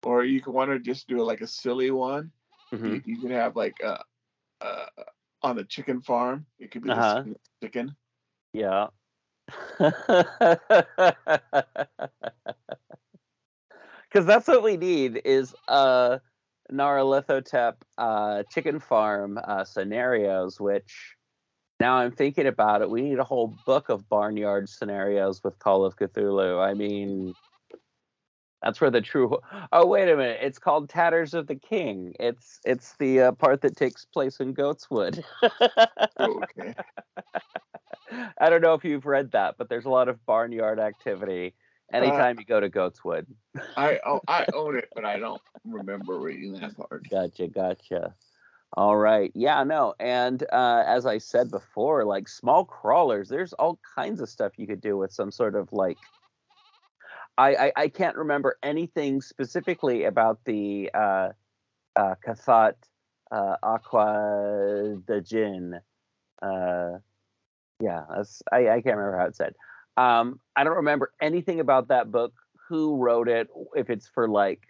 or 0.05 0.25
you 0.25 0.41
can 0.41 0.53
want 0.53 0.71
to 0.71 0.79
just 0.79 1.09
do 1.09 1.21
like 1.23 1.41
a 1.41 1.47
silly 1.47 1.91
one 1.91 2.31
hmm 2.71 2.95
you, 2.95 3.03
you 3.05 3.21
could 3.21 3.33
have 3.33 3.57
like 3.57 3.77
a, 3.83 4.01
uh 4.61 4.87
on 5.45 5.55
the 5.57 5.65
chicken 5.65 6.01
farm 6.01 6.47
it 6.59 6.71
could 6.73 6.83
be 6.83 6.91
the 6.91 6.97
Uh-huh. 6.97 7.25
chicken 7.63 7.95
Yeah. 8.53 8.89
Because 14.09 14.27
that's 14.27 14.47
what 14.49 14.63
we 14.63 14.77
need 14.77 15.21
is 15.25 15.55
uh 15.69 16.19
Nyarlathotep 16.73 17.75
uh 17.99 18.43
chicken 18.51 18.81
farm 18.81 19.39
uh 19.43 19.65
scenarios, 19.65 20.61
which 20.61 21.17
now 21.81 21.97
I'm 21.97 22.13
thinking 22.13 22.47
about 22.47 22.83
it, 22.83 22.91
we 22.91 23.03
need 23.03 23.19
a 23.19 23.25
whole 23.25 23.55
book 23.67 23.89
of 23.89 24.09
barnyard 24.09 24.69
scenarios 24.69 25.43
with 25.43 25.59
Call 25.59 25.85
of 25.85 25.97
Cthulhu. 25.97 26.65
I 26.65 26.75
mean 26.75 27.35
that's 28.65 28.81
where 28.81 28.91
the 28.91 29.01
true 29.01 29.39
Oh 29.73 29.87
wait 29.87 30.09
a 30.11 30.17
minute, 30.17 30.39
it's 30.43 30.59
called 30.59 30.89
Tatters 30.89 31.35
of 31.35 31.47
the 31.47 31.55
King. 31.55 32.15
It's 32.19 32.61
it's 32.65 32.97
the 32.99 33.21
uh, 33.21 33.33
part 33.33 33.61
that 33.61 33.77
takes 33.77 34.05
place 34.05 34.41
in 34.41 34.55
Goatswood. 34.55 35.23
okay 36.19 36.75
I 38.39 38.51
don't 38.51 38.61
know 38.63 38.75
if 38.75 38.85
you've 38.85 39.07
read 39.07 39.33
that, 39.33 39.57
but 39.59 39.69
there's 39.69 39.87
a 39.87 39.91
lot 39.91 40.09
of 40.09 40.25
barnyard 40.27 40.79
activity 40.79 41.55
Uh, 41.93 41.97
anytime 41.97 42.39
you 42.39 42.45
go 42.45 42.61
to 42.61 42.71
Goatswood. 42.71 43.27
i 43.77 43.99
oh, 44.07 44.21
i 44.29 44.47
own 44.55 44.77
it 44.77 44.89
but 44.95 45.05
i 45.05 45.19
don't 45.19 45.43
remember 45.65 46.19
reading 46.19 46.53
that 46.55 46.77
part 46.77 47.09
Gotcha, 47.11 47.49
gotcha. 47.49 48.15
All 48.77 48.97
right. 48.97 49.31
Yeah, 49.37 49.63
no. 49.63 49.95
And 50.01 50.43
uh, 50.53 50.83
as 50.87 51.07
I 51.07 51.19
said 51.19 51.51
before, 51.51 52.05
like 52.05 52.27
small 52.29 52.65
crawlers, 52.65 53.29
there's 53.29 53.53
all 53.53 53.79
kinds 53.95 54.21
of 54.21 54.29
stuff 54.29 54.53
you 54.59 54.67
could 54.67 54.81
do 54.81 54.97
with 54.97 55.13
some 55.13 55.31
sort 55.31 55.55
of 55.55 55.73
like. 55.73 55.99
I, 57.37 57.55
I, 57.55 57.73
I 57.77 57.89
can't 57.89 58.17
remember 58.17 58.59
anything 58.63 59.21
specifically 59.21 60.05
about 60.05 60.39
the 60.45 60.91
uh, 60.95 61.29
uh, 61.97 62.15
Cthaat 62.27 62.75
uh, 63.33 63.57
Aqua 63.63 64.97
de 65.07 65.21
Jin. 65.21 65.81
Uh, 66.41 66.99
yeah, 67.81 68.05
that's 68.15 68.43
I, 68.53 68.69
I 68.69 68.81
can't 68.81 68.97
remember 68.97 69.19
how 69.19 69.27
it 69.27 69.37
said. 69.37 69.55
Um, 69.97 70.41
I 70.57 70.65
don't 70.65 70.77
remember 70.77 71.13
anything 71.21 71.61
about 71.61 71.89
that 71.89 72.11
book, 72.11 72.33
who 72.69 72.97
wrote 72.97 73.29
it, 73.29 73.49
if 73.75 73.91
it's 73.91 74.09
for 74.09 74.29
like 74.29 74.61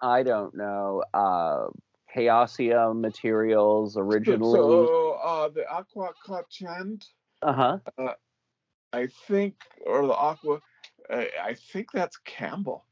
I 0.00 0.22
don't 0.22 0.54
know, 0.54 1.04
uh 1.12 1.66
Chaosium 2.14 3.00
materials 3.00 3.96
originally. 3.96 4.52
so 4.52 5.18
uh 5.22 5.48
the 5.48 5.64
aqua 5.70 6.10
Kachand, 6.26 7.04
uh-huh. 7.42 7.78
i 8.92 9.06
think 9.28 9.54
or 9.86 10.06
the 10.06 10.14
aqua 10.14 10.54
uh, 10.54 10.58
i 11.12 11.54
think 11.72 11.88
that's 11.92 12.16
campbell 12.18 12.84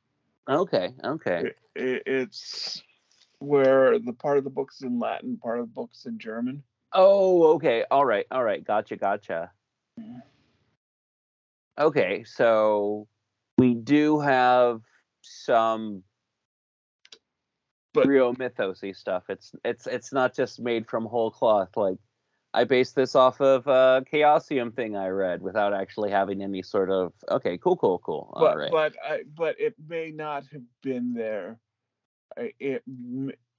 Okay, 0.51 0.95
okay. 1.05 1.43
it, 1.45 1.57
it, 1.75 2.03
it's 2.07 2.83
where 3.39 3.99
the 3.99 4.15
part 4.15 4.39
of 4.39 4.45
the 4.45 4.51
book's 4.51 4.81
in 4.81 4.99
Latin, 4.99 5.37
part 5.37 5.61
of 5.61 5.67
the 5.67 5.75
book's 5.75 6.07
in 6.07 6.19
German. 6.19 6.63
Oh, 6.95 7.53
okay. 7.57 7.85
All 7.91 8.07
right, 8.07 8.25
all 8.31 8.43
right. 8.43 8.65
Gotcha, 8.65 8.97
gotcha. 8.97 9.51
Okay, 11.79 12.25
so 12.25 13.07
we 13.59 13.75
do 13.75 14.21
have 14.21 14.81
some 15.21 16.03
But- 17.93 18.07
real 18.07 18.35
mythosy 18.35 18.97
stuff. 18.97 19.25
It's 19.29 19.53
it's 19.67 19.87
it's 19.87 20.15
not 20.15 20.35
just 20.35 20.61
made 20.61 20.89
from 20.89 21.05
whole 21.05 21.31
cloth. 21.31 21.77
Like 21.77 21.99
I 22.59 22.65
based 22.65 22.97
this 22.97 23.15
off 23.15 23.41
of 23.41 23.69
a 23.69 24.05
Chaosium 24.13 24.75
thing 24.75 24.97
I 24.97 25.07
read 25.11 25.43
without 25.43 25.73
actually 25.73 26.11
having 26.11 26.43
any 26.43 26.61
sort 26.63 26.91
of 26.91 27.13
okay, 27.31 27.57
cool, 27.57 27.77
cool, 27.77 28.01
cool. 28.01 28.33
All 28.35 28.43
But 28.43 28.57
right. 28.57 28.71
but 28.73 28.97
I, 29.09 29.21
but 29.37 29.61
it 29.61 29.77
may 29.89 30.11
not 30.11 30.45
have 30.51 30.65
been 30.83 31.15
there. 31.15 31.61
It 32.37 32.83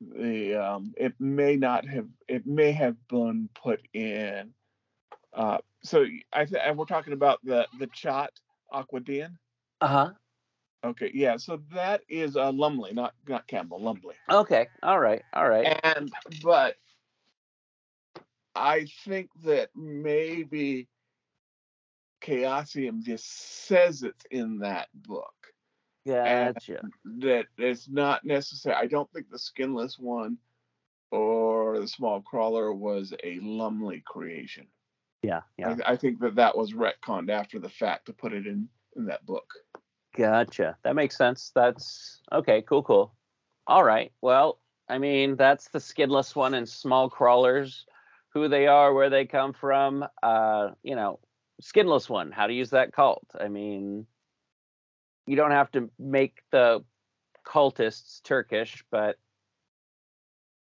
the 0.01 0.55
um 0.55 0.93
it 0.97 1.13
may 1.17 1.55
not 1.55 1.87
have 1.87 2.07
it 2.27 2.45
may 2.45 2.73
have 2.73 2.97
been 3.07 3.47
put 3.55 3.79
in. 3.93 4.53
Uh, 5.33 5.59
so 5.81 6.05
I 6.33 6.43
th- 6.43 6.61
and 6.61 6.77
we're 6.77 6.83
talking 6.83 7.13
about 7.13 7.39
the 7.45 7.67
the 7.79 7.87
Cthaat 7.87 8.29
Aquadingen. 8.73 9.37
Uh 9.79 9.87
huh. 9.87 10.11
Okay, 10.83 11.11
yeah. 11.13 11.37
So 11.37 11.61
that 11.73 12.01
is 12.09 12.35
uh, 12.35 12.51
Lumley, 12.51 12.91
not 12.91 13.13
not 13.29 13.47
Campbell, 13.47 13.81
Lumley. 13.81 14.15
Okay. 14.29 14.67
All 14.83 14.99
right. 14.99 15.21
All 15.31 15.47
right. 15.47 15.79
And 15.85 16.11
but 16.43 16.75
I 18.59 18.87
think 19.05 19.29
that 19.45 19.69
maybe 19.75 20.87
Chaosium 22.21 23.01
just 23.01 23.65
says 23.67 24.03
it's 24.03 24.25
in 24.31 24.59
that 24.59 24.89
book. 24.93 25.33
Gotcha. 26.05 26.81
that 27.19 27.45
it's 27.57 27.87
not 27.87 28.25
necessary. 28.25 28.75
I 28.75 28.87
don't 28.87 29.11
think 29.11 29.29
the 29.29 29.37
skinless 29.37 29.99
one 29.99 30.37
or 31.11 31.79
the 31.79 31.87
small 31.87 32.21
crawler 32.21 32.73
was 32.73 33.13
a 33.23 33.39
Lumley 33.41 34.01
creation. 34.05 34.67
Yeah, 35.21 35.41
yeah. 35.57 35.75
I, 35.85 35.93
I 35.93 35.95
think 35.97 36.19
that 36.21 36.35
that 36.35 36.57
was 36.57 36.73
retconned 36.73 37.29
after 37.29 37.59
the 37.59 37.69
fact 37.69 38.05
to 38.07 38.13
put 38.13 38.33
it 38.33 38.47
in 38.47 38.67
in 38.95 39.05
that 39.05 39.25
book. 39.25 39.45
Gotcha. 40.15 40.77
That 40.83 40.95
makes 40.95 41.17
sense. 41.17 41.51
That's 41.53 42.21
okay. 42.31 42.61
Cool, 42.61 42.83
cool. 42.83 43.13
All 43.67 43.83
right. 43.83 44.11
Well, 44.21 44.59
I 44.87 44.97
mean, 44.97 45.35
that's 45.35 45.69
the 45.69 45.79
skinless 45.79 46.35
one 46.35 46.55
and 46.55 46.67
small 46.67 47.09
crawlers, 47.09 47.85
who 48.41 48.49
they 48.49 48.67
are, 48.67 48.93
where 48.93 49.09
they 49.09 49.25
come 49.25 49.53
from. 49.53 50.05
Uh, 50.21 50.69
you 50.83 50.95
know, 50.95 51.19
skinless 51.61 52.09
one, 52.09 52.31
how 52.31 52.47
to 52.47 52.53
use 52.53 52.71
that 52.71 52.93
cult. 52.93 53.25
I 53.39 53.47
mean, 53.47 54.05
you 55.25 55.35
don't 55.35 55.51
have 55.51 55.71
to 55.71 55.89
make 55.99 56.39
the 56.51 56.83
cultists 57.45 58.21
Turkish, 58.23 58.83
but 58.91 59.17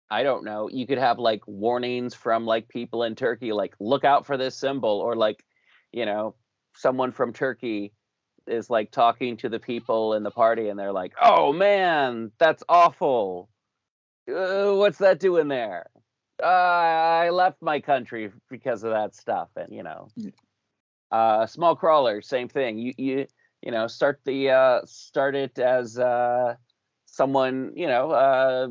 I 0.09 0.23
don't 0.23 0.45
know. 0.45 0.69
You 0.71 0.87
could 0.87 0.97
have 0.97 1.19
like 1.19 1.41
warnings 1.47 2.13
from 2.15 2.45
like 2.45 2.69
people 2.69 3.03
in 3.03 3.15
Turkey, 3.15 3.51
like 3.51 3.75
look 3.79 4.05
out 4.05 4.25
for 4.25 4.37
this 4.37 4.55
symbol, 4.55 4.99
or 4.99 5.15
like, 5.15 5.43
you 5.91 6.05
know, 6.05 6.35
someone 6.75 7.11
from 7.11 7.33
Turkey 7.33 7.93
is 8.47 8.69
like 8.69 8.91
talking 8.91 9.37
to 9.37 9.49
the 9.49 9.59
people 9.59 10.13
in 10.13 10.23
the 10.23 10.31
party, 10.31 10.69
and 10.69 10.79
they're 10.79 10.93
like, 10.93 11.13
"Oh 11.21 11.51
man, 11.51 12.31
that's 12.39 12.63
awful. 12.69 13.49
Uh, 14.29 14.73
what's 14.73 14.99
that 14.99 15.19
doing 15.19 15.47
there? 15.47 15.87
Uh, 16.41 16.45
I 16.45 17.29
left 17.29 17.61
my 17.61 17.79
country 17.79 18.31
because 18.49 18.83
of 18.83 18.91
that 18.91 19.15
stuff." 19.15 19.49
And 19.55 19.73
you 19.73 19.83
know, 19.83 20.09
uh, 21.11 21.45
small 21.45 21.75
crawler, 21.75 22.21
same 22.21 22.47
thing. 22.47 22.77
You 22.77 22.93
you 22.97 23.27
you 23.61 23.71
know, 23.71 23.87
start 23.87 24.21
the 24.25 24.51
uh, 24.51 24.81
start 24.85 25.35
it 25.35 25.57
as 25.59 25.97
uh, 25.97 26.55
someone 27.05 27.73
you 27.75 27.87
know 27.87 28.11
uh, 28.11 28.67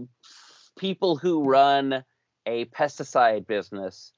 people 0.79 1.17
who 1.17 1.45
run 1.45 2.05
a 2.47 2.67
pesticide 2.67 3.47
business 3.47 4.13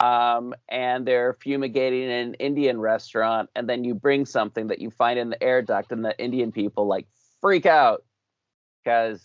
um, 0.00 0.54
and 0.68 1.06
they're 1.06 1.34
fumigating 1.34 2.10
an 2.10 2.34
Indian 2.34 2.80
restaurant, 2.80 3.48
and 3.54 3.68
then 3.68 3.84
you 3.84 3.94
bring 3.94 4.26
something 4.26 4.66
that 4.68 4.80
you 4.80 4.90
find 4.90 5.18
in 5.18 5.30
the 5.30 5.42
air 5.42 5.62
duct, 5.62 5.92
and 5.92 6.04
the 6.04 6.18
Indian 6.18 6.52
people 6.52 6.86
like 6.86 7.06
freak 7.40 7.66
out 7.66 8.04
because 8.82 9.22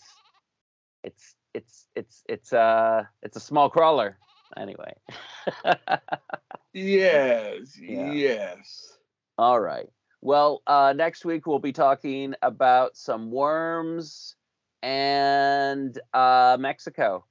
it's 1.02 1.36
it's 1.54 1.88
it's 1.94 2.22
it's 2.28 2.52
uh 2.52 3.04
it's 3.22 3.36
a 3.36 3.40
small 3.40 3.70
crawler 3.70 4.18
anyway. 4.56 4.94
Yes, 6.72 7.78
Yeah. 7.86 8.14
yes. 8.14 8.98
All 9.38 9.60
right. 9.60 9.88
Well, 10.20 10.62
uh, 10.66 10.92
next 10.96 11.24
week 11.24 11.46
we'll 11.46 11.58
be 11.58 11.72
talking 11.72 12.34
about 12.42 12.96
some 12.96 13.30
worms 13.30 14.36
and 14.82 15.98
uh, 16.12 16.56
Mexico 16.60 17.24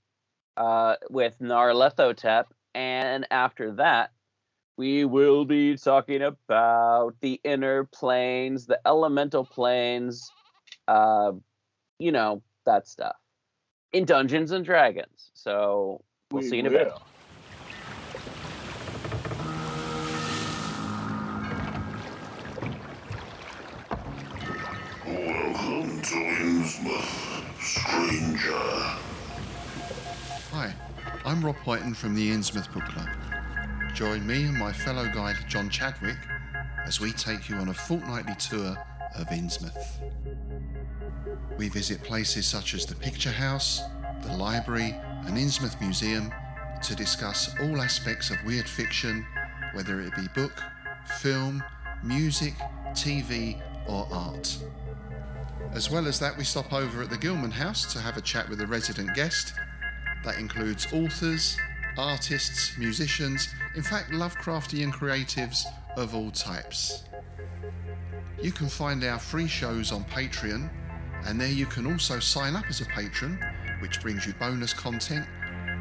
uh, 0.57 0.95
with 1.09 1.37
Nyarlathotep. 1.39 2.45
And 2.73 3.27
after 3.31 3.73
that, 3.73 4.11
we 4.77 5.05
will 5.05 5.45
be 5.45 5.77
talking 5.77 6.21
about 6.21 7.15
the 7.21 7.39
inner 7.43 7.85
planes, 7.85 8.65
the 8.67 8.79
elemental 8.85 9.45
planes, 9.45 10.31
uh, 10.87 11.31
you 11.99 12.11
know, 12.11 12.41
that 12.65 12.87
stuff 12.87 13.15
in 13.91 14.05
Dungeons 14.05 14.51
and 14.51 14.63
Dragons. 14.63 15.31
So 15.33 16.01
we'll 16.31 16.43
We 16.43 16.49
see 16.49 16.57
you 16.57 16.61
in 16.61 16.67
a 16.67 16.69
bit. 16.69 16.91
Welcome 25.05 26.01
to 26.01 26.15
Innsmouth, 26.15 27.61
stranger. 27.61 28.51
Hi, 30.51 30.73
I'm 31.25 31.43
Rob 31.43 31.55
Whiten 31.57 31.93
from 31.93 32.15
the 32.15 32.29
Innsmouth 32.31 32.71
Book 32.73 32.83
Club. 32.83 33.09
Join 33.95 34.25
me 34.25 34.43
and 34.43 34.57
my 34.57 34.71
fellow 34.71 35.05
guide 35.13 35.37
John 35.47 35.69
Chadwick 35.69 36.17
as 36.85 36.99
we 37.01 37.11
take 37.11 37.49
you 37.49 37.55
on 37.55 37.69
a 37.69 37.73
fortnightly 37.73 38.35
tour 38.35 38.77
of 39.15 39.27
Innsmouth. 39.27 39.99
We 41.59 41.67
visit 41.67 42.01
places 42.01 42.45
such 42.45 42.73
as 42.73 42.85
the 42.85 42.95
Picture 42.95 43.33
House, 43.33 43.81
the 44.21 44.33
library, 44.37 44.95
and 45.25 45.37
Innsmouth 45.37 45.81
Museum 45.81 46.31
to 46.83 46.95
discuss 46.95 47.53
all 47.59 47.81
aspects 47.81 48.29
of 48.29 48.41
weird 48.45 48.65
fiction, 48.65 49.27
whether 49.73 49.99
it 49.99 50.15
be 50.15 50.29
book, 50.33 50.53
film, 51.17 51.61
music, 52.01 52.53
TV, 52.91 53.61
or 53.89 54.07
art. 54.09 54.57
As 55.73 55.89
well 55.89 56.07
as 56.07 56.17
that, 56.21 56.37
we 56.37 56.45
stop 56.45 56.71
over 56.71 57.03
at 57.03 57.09
the 57.09 57.17
Gilman 57.17 57.51
House 57.51 57.91
to 57.91 57.99
have 57.99 58.15
a 58.15 58.21
chat 58.21 58.47
with 58.47 58.61
a 58.61 58.65
resident 58.65 59.13
guest. 59.13 59.51
That 60.23 60.39
includes 60.39 60.87
authors, 60.93 61.57
artists, 61.97 62.77
musicians, 62.77 63.49
in 63.75 63.83
fact, 63.83 64.11
Lovecraftian 64.11 64.93
creatives 64.93 65.65
of 65.97 66.15
all 66.15 66.31
types. 66.31 67.03
You 68.41 68.53
can 68.53 68.69
find 68.69 69.03
our 69.03 69.19
free 69.19 69.47
shows 69.47 69.91
on 69.91 70.05
Patreon, 70.05 70.69
and 71.25 71.39
there 71.39 71.47
you 71.47 71.65
can 71.65 71.85
also 71.85 72.19
sign 72.19 72.55
up 72.55 72.65
as 72.69 72.81
a 72.81 72.85
patron, 72.85 73.39
which 73.79 74.01
brings 74.01 74.25
you 74.25 74.33
bonus 74.33 74.73
content, 74.73 75.25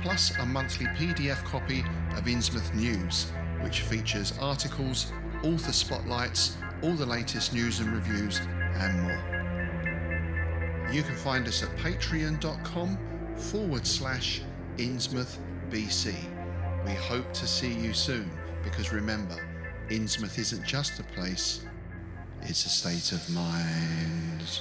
plus 0.03 0.37
a 0.39 0.47
monthly 0.47 0.87
PDF 0.87 1.43
copy 1.45 1.81
of 2.17 2.25
Innsmouth 2.25 2.75
News, 2.75 3.31
which 3.63 3.81
features 3.81 4.33
articles, 4.41 5.13
author 5.43 5.73
spotlights, 5.73 6.57
all 6.83 6.95
the 6.95 7.07
latest 7.07 7.53
news 7.53 7.81
and 7.81 7.93
reviews, 7.93 8.41
and 8.75 9.03
more. 9.03 9.39
You 10.93 11.03
can 11.03 11.17
find 11.17 11.47
us 11.47 11.63
at 11.63 11.77
patreon.com 11.77 12.99
forward 13.37 13.87
slash 13.87 14.43
Innsmouth 14.79 15.37
BC. 15.71 16.15
We 16.87 16.93
hope 16.93 17.33
to 17.35 17.47
see 17.47 17.73
you 17.73 17.93
soon 17.93 18.31
because 18.63 18.93
remember, 18.93 19.37
Innsmouth 19.91 20.39
isn't 20.39 20.65
just 20.65 20.99
a 20.99 21.03
place, 21.03 21.65
it's 22.43 22.65
a 22.67 22.69
state 22.69 23.13
of 23.13 23.29
mind. 23.31 24.61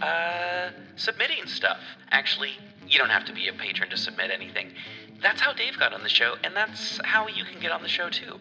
uh, 0.00 0.70
submitting 0.96 1.46
stuff. 1.46 1.78
Actually, 2.10 2.52
you 2.86 2.98
don't 2.98 3.10
have 3.10 3.24
to 3.26 3.32
be 3.32 3.48
a 3.48 3.52
patron 3.52 3.90
to 3.90 3.96
submit 3.96 4.30
anything. 4.30 4.72
That's 5.20 5.40
how 5.40 5.52
Dave 5.52 5.78
got 5.78 5.92
on 5.92 6.02
the 6.02 6.08
show, 6.08 6.36
and 6.44 6.54
that's 6.54 7.00
how 7.04 7.26
you 7.26 7.44
can 7.44 7.60
get 7.60 7.72
on 7.72 7.82
the 7.82 7.88
show 7.88 8.08
too. 8.08 8.38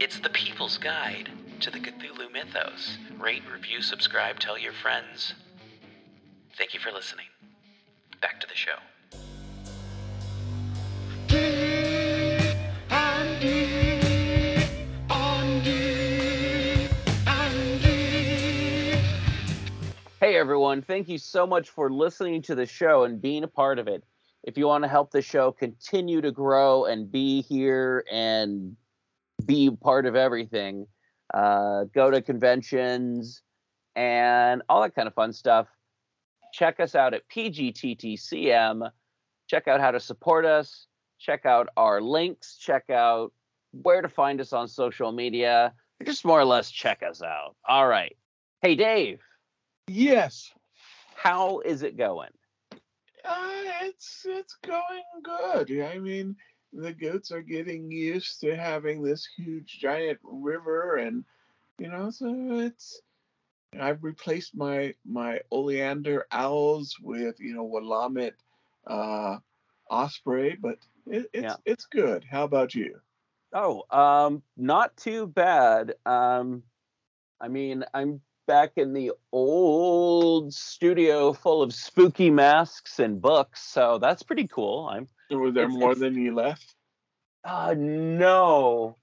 It's 0.00 0.18
the 0.18 0.30
people's 0.30 0.78
guide 0.78 1.30
to 1.60 1.70
the 1.70 1.78
Cthulhu 1.78 2.32
mythos. 2.32 2.98
Rate, 3.20 3.42
review, 3.52 3.82
subscribe, 3.82 4.38
tell 4.38 4.58
your 4.58 4.72
friends. 4.72 5.34
Thank 6.56 6.74
you 6.74 6.80
for 6.80 6.90
listening. 6.90 7.26
Back 8.20 8.40
to 8.40 8.46
the 8.46 8.54
show. 8.54 8.76
Everyone, 20.42 20.82
thank 20.82 21.08
you 21.08 21.18
so 21.18 21.46
much 21.46 21.70
for 21.70 21.88
listening 21.88 22.42
to 22.42 22.56
the 22.56 22.66
show 22.66 23.04
and 23.04 23.22
being 23.22 23.44
a 23.44 23.48
part 23.48 23.78
of 23.78 23.86
it. 23.86 24.02
If 24.42 24.58
you 24.58 24.66
want 24.66 24.82
to 24.82 24.88
help 24.88 25.12
the 25.12 25.22
show 25.22 25.52
continue 25.52 26.20
to 26.20 26.32
grow 26.32 26.86
and 26.86 27.12
be 27.12 27.42
here 27.42 28.04
and 28.10 28.74
be 29.46 29.70
part 29.70 30.04
of 30.04 30.16
everything, 30.16 30.88
uh, 31.32 31.84
go 31.94 32.10
to 32.10 32.20
conventions 32.20 33.40
and 33.94 34.62
all 34.68 34.82
that 34.82 34.96
kind 34.96 35.06
of 35.06 35.14
fun 35.14 35.32
stuff. 35.32 35.68
Check 36.52 36.80
us 36.80 36.96
out 36.96 37.14
at 37.14 37.22
PGTTCM. 37.28 38.90
Check 39.46 39.68
out 39.68 39.80
how 39.80 39.92
to 39.92 40.00
support 40.00 40.44
us. 40.44 40.88
Check 41.20 41.46
out 41.46 41.68
our 41.76 42.00
links. 42.00 42.56
Check 42.56 42.90
out 42.90 43.32
where 43.70 44.02
to 44.02 44.08
find 44.08 44.40
us 44.40 44.52
on 44.52 44.66
social 44.66 45.12
media. 45.12 45.72
Just 46.04 46.24
more 46.24 46.40
or 46.40 46.44
less 46.44 46.68
check 46.68 47.04
us 47.08 47.22
out. 47.22 47.54
All 47.68 47.86
right. 47.86 48.16
Hey, 48.60 48.74
Dave 48.74 49.20
Yes. 49.88 50.52
how 51.14 51.60
is 51.60 51.82
it 51.82 51.96
going? 51.96 52.30
Uh, 53.24 53.62
it's 53.82 54.24
it's 54.28 54.54
going 54.64 55.02
good. 55.22 55.70
I 55.82 55.98
mean, 55.98 56.36
the 56.72 56.92
goats 56.92 57.30
are 57.30 57.42
getting 57.42 57.90
used 57.90 58.40
to 58.40 58.56
having 58.56 59.02
this 59.02 59.28
huge 59.36 59.78
giant 59.80 60.18
river, 60.22 60.96
and 60.96 61.24
you 61.78 61.88
know, 61.88 62.10
so 62.10 62.26
it's 62.60 63.02
I've 63.78 64.02
replaced 64.02 64.56
my 64.56 64.94
my 65.04 65.40
oleander 65.50 66.26
owls 66.32 66.96
with 67.00 67.38
you 67.38 67.54
know 67.54 67.64
Willamette 67.64 68.34
uh, 68.86 69.38
osprey, 69.90 70.56
but 70.60 70.78
it, 71.06 71.26
it's 71.32 71.44
Yeah. 71.44 71.56
it's 71.64 71.86
good. 71.86 72.24
How 72.28 72.44
about 72.44 72.74
you? 72.74 73.00
Oh, 73.52 73.84
um, 73.90 74.42
not 74.56 74.96
too 74.96 75.26
bad. 75.26 75.94
Um, 76.06 76.62
I 77.40 77.48
mean, 77.48 77.84
I'm 77.94 78.20
back 78.46 78.72
in 78.76 78.92
the 78.92 79.12
old 79.32 80.52
studio 80.52 81.32
full 81.32 81.62
of 81.62 81.74
spooky 81.74 82.30
masks 82.30 82.98
and 82.98 83.20
books, 83.20 83.62
so 83.62 83.98
that's 83.98 84.22
pretty 84.22 84.46
cool. 84.48 84.88
I'm 84.90 85.08
Were 85.30 85.50
there 85.50 85.64
It's- 85.64 85.78
more 85.78 85.92
it's- 85.92 86.00
than 86.00 86.14
you 86.20 86.34
left? 86.34 86.74
uh 87.44 87.74
no. 87.76 88.96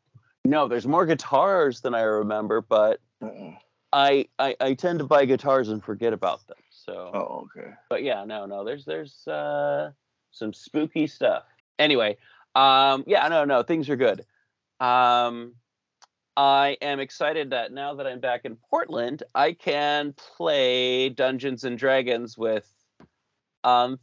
No, 0.46 0.68
there's 0.68 0.88
more 0.88 1.06
guitars 1.06 1.82
than 1.82 1.94
I 1.94 2.02
remember, 2.02 2.62
but 2.62 3.02
Uh, 3.22 3.52
I, 3.92 4.28
I 4.38 4.56
I 4.62 4.74
tend 4.76 5.00
to 5.00 5.06
buy 5.06 5.26
guitars 5.26 5.70
and 5.70 5.84
forget 5.84 6.14
about 6.14 6.46
them. 6.48 6.58
So 6.70 7.12
oh, 7.14 7.48
okay. 7.58 7.74
but 7.90 8.04
yeah, 8.04 8.24
no, 8.26 8.46
no, 8.46 8.64
there's 8.64 8.86
there's 8.86 9.28
uh 9.28 9.92
some 10.32 10.54
spooky 10.54 11.08
stuff. 11.08 11.44
Anyway, 11.80 12.18
um 12.56 13.04
yeah, 13.08 13.28
no, 13.28 13.44
no, 13.46 13.64
things 13.64 13.90
are 13.90 13.96
good. 13.98 14.26
Um 14.80 15.56
I 16.40 16.78
am 16.82 17.02
excited 17.02 17.50
that 17.50 17.74
now 17.74 17.96
that 17.96 18.08
I'm 18.08 18.22
back 18.22 18.46
in 18.46 18.56
Portland, 18.70 19.24
I 19.36 19.52
can 19.52 20.14
play 20.14 21.10
Dungeons 21.10 21.66
and 21.66 21.78
Dragons 21.78 22.38
with 22.38 22.66
um 23.66 24.00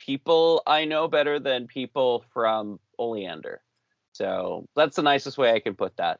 people 0.00 0.64
I 0.66 0.84
know 0.84 1.06
better 1.06 1.38
than 1.38 1.68
people 1.68 2.24
from 2.32 2.80
Oleander. 2.98 3.62
So 4.14 4.66
that's 4.74 4.96
the 4.96 5.02
nicest 5.02 5.38
way 5.38 5.52
I 5.52 5.60
can 5.60 5.76
put 5.76 5.96
that. 5.98 6.18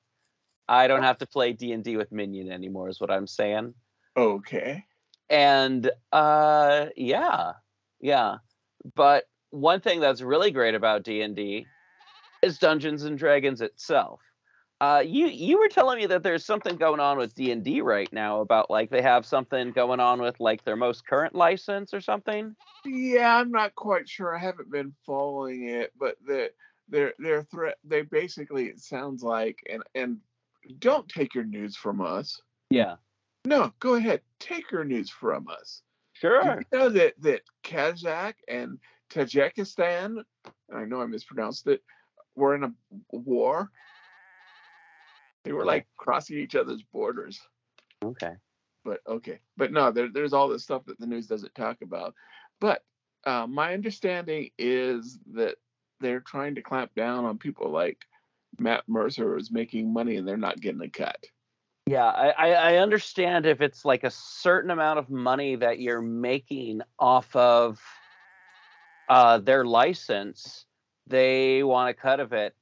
I 0.69 0.87
don't 0.87 1.03
have 1.03 1.19
to 1.19 1.27
play 1.27 1.53
D&D 1.53 1.97
with 1.97 2.13
Minion 2.13 2.53
anymore 2.53 2.89
is 2.89 3.01
what 3.01 3.11
I'm 3.11 3.27
saying 3.27 3.75
Okay. 4.17 4.85
and 5.29 5.91
uh 6.13 6.87
yeah 6.97 7.55
yeah 8.01 8.37
but 8.95 9.25
one 9.51 9.81
thing 9.81 9.99
that's 9.99 10.21
really 10.23 10.53
great 10.53 10.75
about 10.77 11.03
d&d 11.03 11.67
is 12.43 12.59
dungeons 12.59 13.03
and 13.03 13.19
dragons 13.19 13.61
itself 13.61 14.21
uh 14.85 15.01
you 15.01 15.27
you 15.27 15.59
were 15.59 15.69
telling 15.69 15.99
me 15.99 16.07
that 16.07 16.23
there's 16.23 16.45
something 16.45 16.77
going 16.77 17.01
on 17.01 17.17
with 17.17 17.35
d&d 17.35 17.81
right 17.81 18.13
now 18.13 18.41
about 18.41 18.71
like 18.71 18.91
they 18.91 19.03
have 19.03 19.25
something 19.25 19.71
going 19.73 20.01
on 20.01 20.21
with 20.21 20.39
like 20.41 20.65
their 20.65 20.77
most 20.77 21.07
current 21.07 21.35
license 21.35 21.95
or 21.95 22.01
something 22.01 22.55
Yeah, 22.85 23.39
I'm 23.39 23.51
not 23.51 23.75
quite 23.75 24.09
sure. 24.09 24.37
I 24.37 24.39
haven't 24.39 24.71
been 24.71 24.93
following 25.07 25.69
it, 25.69 25.93
but 25.99 26.17
the 26.27 26.51
their 26.89 27.15
their 27.19 27.43
threat 27.45 27.79
they 27.83 28.03
basically 28.03 28.67
it 28.67 28.81
sounds 28.81 29.23
like 29.23 29.59
and 29.71 29.83
and 29.95 30.19
don't 30.79 31.09
take 31.09 31.35
your 31.35 31.45
news 31.45 31.77
from 31.77 32.01
us. 32.01 32.41
yeah 32.71 32.97
No, 33.47 33.73
go 33.81 33.95
ahead. 33.95 34.21
Take 34.39 34.71
your 34.71 34.85
news 34.85 35.11
from 35.11 35.49
us. 35.49 35.83
Did 36.15 36.21
sure 36.21 36.45
you 36.73 36.79
know 36.79 36.89
that 36.91 37.15
that 37.21 37.43
Kazakh 37.63 38.35
and 38.49 38.79
Tajikistan, 39.11 40.25
I 40.75 40.85
know 40.85 41.01
I 41.01 41.07
mispronounced 41.07 41.67
it, 41.69 41.83
were 42.35 42.55
in 42.55 42.65
a 42.65 42.73
war? 43.11 43.71
They 45.45 45.53
were 45.53 45.65
like 45.65 45.87
crossing 45.97 46.39
each 46.39 46.55
other's 46.55 46.83
borders. 46.93 47.41
okay. 48.05 48.33
But 48.85 49.01
okay. 49.07 49.39
But 49.57 49.73
no 49.73 49.91
there, 49.91 50.09
there's 50.13 50.33
all 50.33 50.49
this 50.49 50.63
stuff 50.63 50.85
that 50.87 50.99
the 50.99 51.07
news 51.07 51.27
doesn't 51.27 51.55
talk 51.55 51.83
about. 51.83 52.15
But 52.61 52.83
uh, 53.25 53.47
my 53.47 53.73
understanding 53.73 54.51
is 54.59 55.19
that 55.33 55.57
they're 56.01 56.21
trying 56.21 56.55
to 56.57 56.63
clamp 56.63 56.95
down 56.95 57.25
on 57.25 57.39
people 57.39 57.71
like 57.71 57.99
matt 58.59 58.85
mercer 58.87 59.35
who's 59.35 59.51
making 59.51 59.93
money 59.93 60.17
and 60.17 60.29
they're 60.29 60.37
not 60.37 60.61
getting 60.61 60.83
a 60.83 60.89
cut. 60.89 61.25
Yeah, 61.87 62.07
I, 62.07 62.31
I 62.31 62.49
I 62.51 62.77
understand 62.77 63.45
if 63.45 63.61
it's 63.61 63.85
like 63.85 64.05
a 64.05 64.11
certain 64.11 64.71
amount 64.71 64.99
of 64.99 65.11
money 65.11 65.57
that 65.57 65.81
you're 65.81 66.01
making 66.01 66.81
off 66.99 67.35
of 67.37 67.79
uh, 69.09 69.39
their 69.39 69.67
license, 69.67 70.65
they 71.07 71.63
want 71.63 71.91
a 71.91 71.95
cut 71.95 72.21
of 72.21 72.33
it. 72.33 72.55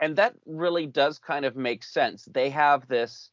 And 0.00 0.16
that 0.16 0.34
really 0.46 0.86
does 0.86 1.18
kind 1.18 1.44
of 1.44 1.56
make 1.56 1.84
sense. 1.84 2.24
They 2.24 2.50
have 2.50 2.88
this 2.88 3.30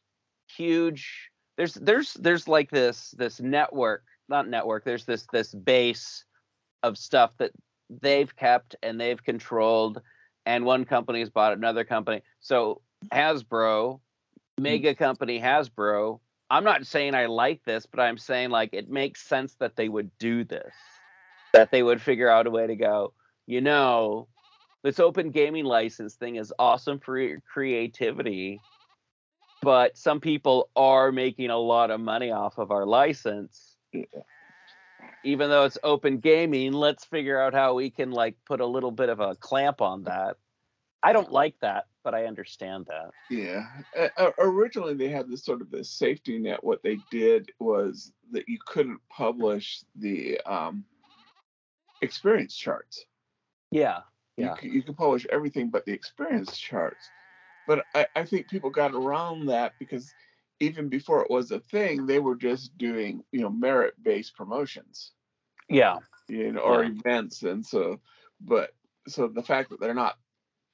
huge 0.48 1.32
there's 1.58 1.74
there's 1.74 2.14
there's 2.14 2.48
like 2.48 2.70
this 2.70 3.12
this 3.18 3.40
network, 3.40 4.04
not 4.30 4.48
network, 4.48 4.86
there's 4.86 5.06
this 5.06 5.26
this 5.34 5.54
base 5.54 6.24
of 6.84 6.98
stuff 6.98 7.32
that 7.40 7.52
they've 7.90 8.34
kept 8.36 8.76
and 8.84 9.02
they've 9.02 9.24
controlled 9.24 10.02
and 10.46 10.66
one 10.66 10.86
company 10.86 11.20
has 11.20 11.30
bought 11.30 11.54
another 11.54 11.84
company. 11.84 12.22
So 12.40 12.82
Hasbro 13.12 13.96
mm-hmm. 13.96 14.64
mega 14.64 14.96
company 14.96 15.40
Hasbro. 15.40 16.20
I'm 16.50 16.64
not 16.64 16.86
saying 16.86 17.16
I 17.16 17.26
like 17.26 17.64
this, 17.66 17.86
but 17.86 18.00
I'm 18.00 18.18
saying 18.18 18.52
like 18.52 18.70
it 18.74 18.90
makes 18.90 19.22
sense 19.22 19.56
that 19.56 19.76
they 19.76 19.90
would 19.90 20.12
do 20.20 20.44
this. 20.44 20.74
That 21.54 21.72
they 21.72 21.82
would 21.82 22.02
figure 22.02 22.30
out 22.30 22.46
a 22.46 22.52
way 22.52 22.68
to 22.68 22.76
go, 22.76 23.14
you 23.48 23.62
know, 23.62 24.28
this 24.88 25.02
open 25.02 25.32
gaming 25.32 25.66
license 25.66 26.16
thing 26.16 26.38
is 26.38 26.54
awesome 26.58 26.98
for 26.98 27.20
your 27.20 27.42
creativity, 27.42 28.62
but 29.62 29.98
some 29.98 30.22
people 30.22 30.70
are 30.78 31.12
making 31.12 31.50
a 31.50 31.58
lot 31.58 31.92
of 31.92 32.00
money 32.00 32.32
off 32.32 32.58
of 32.58 32.72
our 32.72 32.86
license. 32.86 33.76
Yeah. 33.92 34.06
Even 35.26 35.50
though 35.50 35.66
it's 35.66 35.78
open 35.84 36.20
gaming, 36.20 36.72
let's 36.72 37.04
figure 37.04 37.38
out 37.38 37.54
how 37.54 37.74
we 37.74 37.90
can 37.90 38.12
like 38.12 38.38
put 38.46 38.62
a 38.62 38.66
little 38.66 38.92
bit 38.92 39.10
of 39.10 39.20
a 39.20 39.36
clamp 39.36 39.82
on 39.82 40.04
that. 40.04 40.38
I 41.04 41.12
don't 41.12 41.34
like 41.34 41.56
that, 41.60 41.88
but 42.06 42.16
I 42.16 42.24
understand 42.24 42.88
that. 42.88 43.10
yeah 43.30 43.66
uh, 44.18 44.32
originally 44.40 44.94
they 44.94 45.10
had 45.10 45.28
this 45.30 45.44
sort 45.44 45.60
of 45.60 45.70
this 45.70 45.90
safety 45.90 46.40
net 46.40 46.64
what 46.64 46.82
they 46.82 46.98
did 47.12 47.52
was 47.60 48.14
that 48.32 48.48
you 48.48 48.58
couldn't 48.66 49.02
publish 49.10 49.82
the 49.98 50.40
um, 50.46 50.86
experience 52.02 52.56
charts 52.56 53.04
Yeah. 53.70 54.04
You, 54.38 54.46
Yeah. 54.46 54.56
c- 54.60 54.70
you 54.70 54.84
can 54.84 54.96
publish 54.96 55.26
everything 55.32 55.70
but 55.70 55.86
the 55.86 55.94
experience 55.94 56.58
charts. 56.58 57.12
But 57.68 57.88
I, 57.96 58.08
I 58.16 58.26
think 58.26 58.50
people 58.50 58.72
got 58.72 58.94
around 58.96 59.48
that 59.48 59.76
because 59.80 60.16
even 60.60 60.90
before 60.90 61.24
it 61.24 61.32
was 61.32 61.52
a 61.52 61.60
thing, 61.60 62.06
they 62.06 62.20
were 62.20 62.36
just 62.36 62.78
doing, 62.78 63.24
you 63.32 63.42
know, 63.42 63.50
merit 63.50 63.96
based 64.02 64.36
promotions, 64.36 65.14
Yeah. 65.70 66.00
you 66.30 66.54
know, 66.54 66.62
or 66.62 66.84
Yeah. 66.84 66.90
events. 66.92 67.44
And 67.44 67.66
so, 67.66 68.02
but 68.42 68.72
so 69.08 69.28
the 69.28 69.44
fact 69.44 69.70
that 69.72 69.80
they're 69.80 69.94
not, 69.94 70.18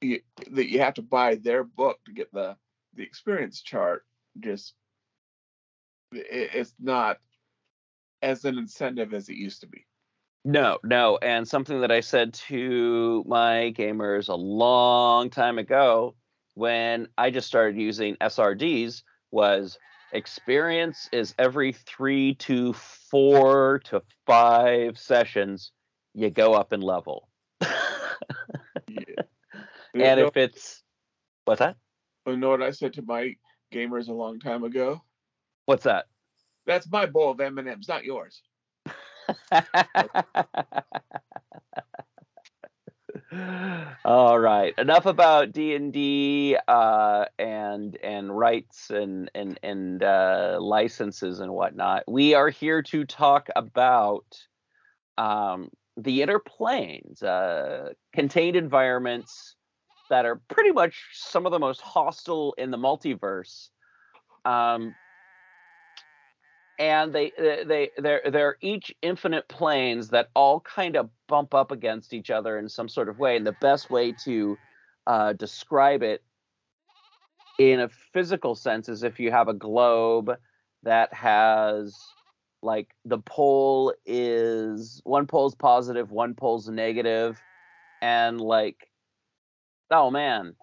you, 0.00 0.20
that 0.52 0.70
you 0.70 0.80
have 0.80 0.94
to 0.94 1.02
buy 1.02 1.36
their 1.36 1.64
book 1.64 1.98
to 2.06 2.12
get 2.12 2.32
the, 2.32 2.56
the 2.94 3.02
experience 3.04 3.62
chart 3.62 4.04
just, 4.40 4.74
it, 6.12 6.50
it's 6.54 6.74
not 6.80 7.18
as 8.22 8.44
an 8.44 8.58
incentive 8.58 9.14
as 9.14 9.28
it 9.28 9.36
used 9.36 9.60
to 9.62 9.68
be. 9.68 9.86
No, 10.44 10.78
no. 10.84 11.18
And 11.22 11.48
something 11.48 11.80
that 11.80 11.90
I 11.90 12.00
said 12.00 12.34
to 12.34 13.24
my 13.26 13.72
gamers 13.76 14.28
a 14.28 14.34
long 14.34 15.30
time 15.30 15.58
ago 15.58 16.14
when 16.54 17.08
I 17.16 17.30
just 17.30 17.46
started 17.48 17.80
using 17.80 18.16
SRDs 18.16 19.02
was 19.30 19.78
experience 20.12 21.08
is 21.12 21.34
every 21.38 21.72
three 21.72 22.34
to 22.36 22.72
four 22.74 23.80
to 23.86 24.02
five 24.26 24.98
sessions, 24.98 25.72
you 26.14 26.30
go 26.30 26.54
up 26.54 26.72
in 26.72 26.80
level. 26.80 27.28
Yeah. 28.86 29.22
and 29.94 30.20
if 30.20 30.36
it's, 30.36 30.82
what's 31.44 31.60
that? 31.60 31.76
you 32.26 32.36
know 32.36 32.50
what 32.50 32.62
I 32.62 32.70
said 32.70 32.92
to 32.94 33.02
my 33.02 33.36
gamers 33.72 34.08
a 34.08 34.12
long 34.12 34.40
time 34.40 34.64
ago? 34.64 35.02
What's 35.66 35.84
that? 35.84 36.06
That's 36.66 36.90
my 36.90 37.06
bowl 37.06 37.30
of 37.30 37.40
M&Ms, 37.40 37.88
not 37.88 38.04
yours. 38.04 38.42
All 44.04 44.38
right. 44.38 44.74
Enough 44.78 45.06
about 45.06 45.52
D 45.52 45.74
and 45.74 45.92
D 45.92 46.56
uh, 46.68 47.24
and 47.38 47.96
and 48.02 48.36
rights 48.36 48.90
and 48.90 49.30
and 49.34 49.58
and 49.62 50.02
uh, 50.02 50.58
licenses 50.60 51.40
and 51.40 51.52
whatnot. 51.52 52.04
We 52.06 52.34
are 52.34 52.50
here 52.50 52.82
to 52.82 53.04
talk 53.04 53.48
about 53.56 54.24
um, 55.16 55.70
the 55.96 56.22
inner 56.22 56.38
planes, 56.38 57.22
uh, 57.22 57.92
contained 58.12 58.56
environments 58.56 59.56
that 60.10 60.26
are 60.26 60.40
pretty 60.48 60.72
much 60.72 61.02
some 61.12 61.46
of 61.46 61.52
the 61.52 61.58
most 61.58 61.80
hostile 61.80 62.54
in 62.58 62.70
the 62.70 62.78
multiverse. 62.78 63.68
Um, 64.44 64.94
and 66.78 67.12
they 67.12 67.32
they 67.38 67.90
they're 67.98 68.22
they're 68.30 68.56
each 68.60 68.94
infinite 69.02 69.46
planes 69.48 70.08
that 70.08 70.30
all 70.34 70.60
kind 70.60 70.96
of 70.96 71.08
bump 71.28 71.54
up 71.54 71.70
against 71.70 72.12
each 72.12 72.30
other 72.30 72.58
in 72.58 72.68
some 72.68 72.88
sort 72.88 73.08
of 73.08 73.18
way 73.18 73.36
and 73.36 73.46
the 73.46 73.56
best 73.60 73.90
way 73.90 74.12
to 74.12 74.58
uh, 75.06 75.32
describe 75.34 76.02
it 76.02 76.22
in 77.58 77.80
a 77.80 77.88
physical 77.88 78.54
sense 78.54 78.88
is 78.88 79.02
if 79.02 79.20
you 79.20 79.30
have 79.30 79.48
a 79.48 79.54
globe 79.54 80.32
that 80.82 81.12
has 81.14 81.96
like 82.62 82.88
the 83.04 83.18
pole 83.18 83.94
is 84.06 85.00
one 85.04 85.26
pole's 85.26 85.54
positive 85.54 86.10
one 86.10 86.34
pole's 86.34 86.68
negative 86.68 87.40
and 88.02 88.40
like 88.40 88.90
oh 89.90 90.10
man 90.10 90.54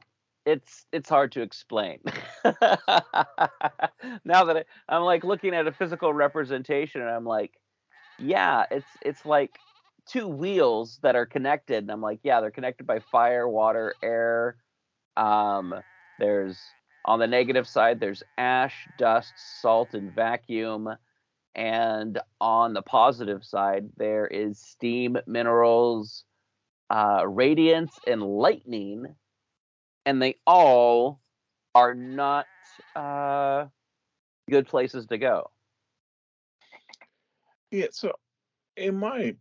it's 0.46 0.86
it's 0.92 1.10
hard 1.10 1.32
to 1.34 1.42
explain. 1.42 2.00
now 2.44 2.54
that 4.46 4.58
I, 4.58 4.64
I'm 4.90 5.04
like 5.04 5.24
looking 5.24 5.54
at 5.54 5.68
a 5.68 5.72
physical 5.72 6.14
representation, 6.14 7.02
and 7.02 7.10
I'm 7.10 7.26
like, 7.26 7.52
yeah, 8.20 8.66
it's 8.72 8.88
it's 9.02 9.26
like 9.26 9.58
two 10.08 10.28
wheels 10.28 11.00
that 11.04 11.16
are 11.16 11.26
connected, 11.26 11.84
and 11.84 11.92
I'm 11.92 12.02
like, 12.02 12.20
yeah, 12.24 12.42
they're 12.42 12.52
connected 12.52 12.88
by 12.88 13.00
fire, 13.00 13.48
water, 13.48 13.94
air. 14.04 14.58
Um, 15.18 15.76
there's 16.20 16.60
on 17.06 17.20
the 17.20 17.28
negative 17.28 17.68
side, 17.68 18.00
there's 18.00 18.24
ash, 18.38 18.88
dust, 18.98 19.34
salt, 19.62 19.94
and 19.94 20.14
vacuum. 20.14 20.90
And 21.54 22.18
on 22.40 22.74
the 22.74 22.82
positive 22.82 23.44
side, 23.44 23.90
there 23.98 24.26
is 24.26 24.60
steam, 24.60 25.18
minerals, 25.28 26.24
uh, 26.90 27.28
radiance, 27.28 27.92
and 28.08 28.22
lightning. 28.22 29.16
And 30.06 30.22
they 30.22 30.36
all 30.48 31.22
are 31.76 31.94
not 31.94 32.48
uh, 32.96 33.66
good 34.50 34.68
places 34.68 35.06
to 35.08 35.18
go. 35.18 35.52
Yeah. 37.70 37.88
So, 37.92 38.14
in 38.76 38.96
my 38.96 39.36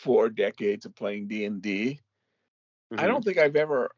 four 0.00 0.30
decades 0.30 0.86
of 0.86 0.94
playing 0.94 1.28
D 1.28 1.44
and 1.44 1.60
D, 1.60 2.00
I 2.96 3.06
don't 3.06 3.24
think 3.24 3.38
I've 3.38 3.56
ever 3.56 3.90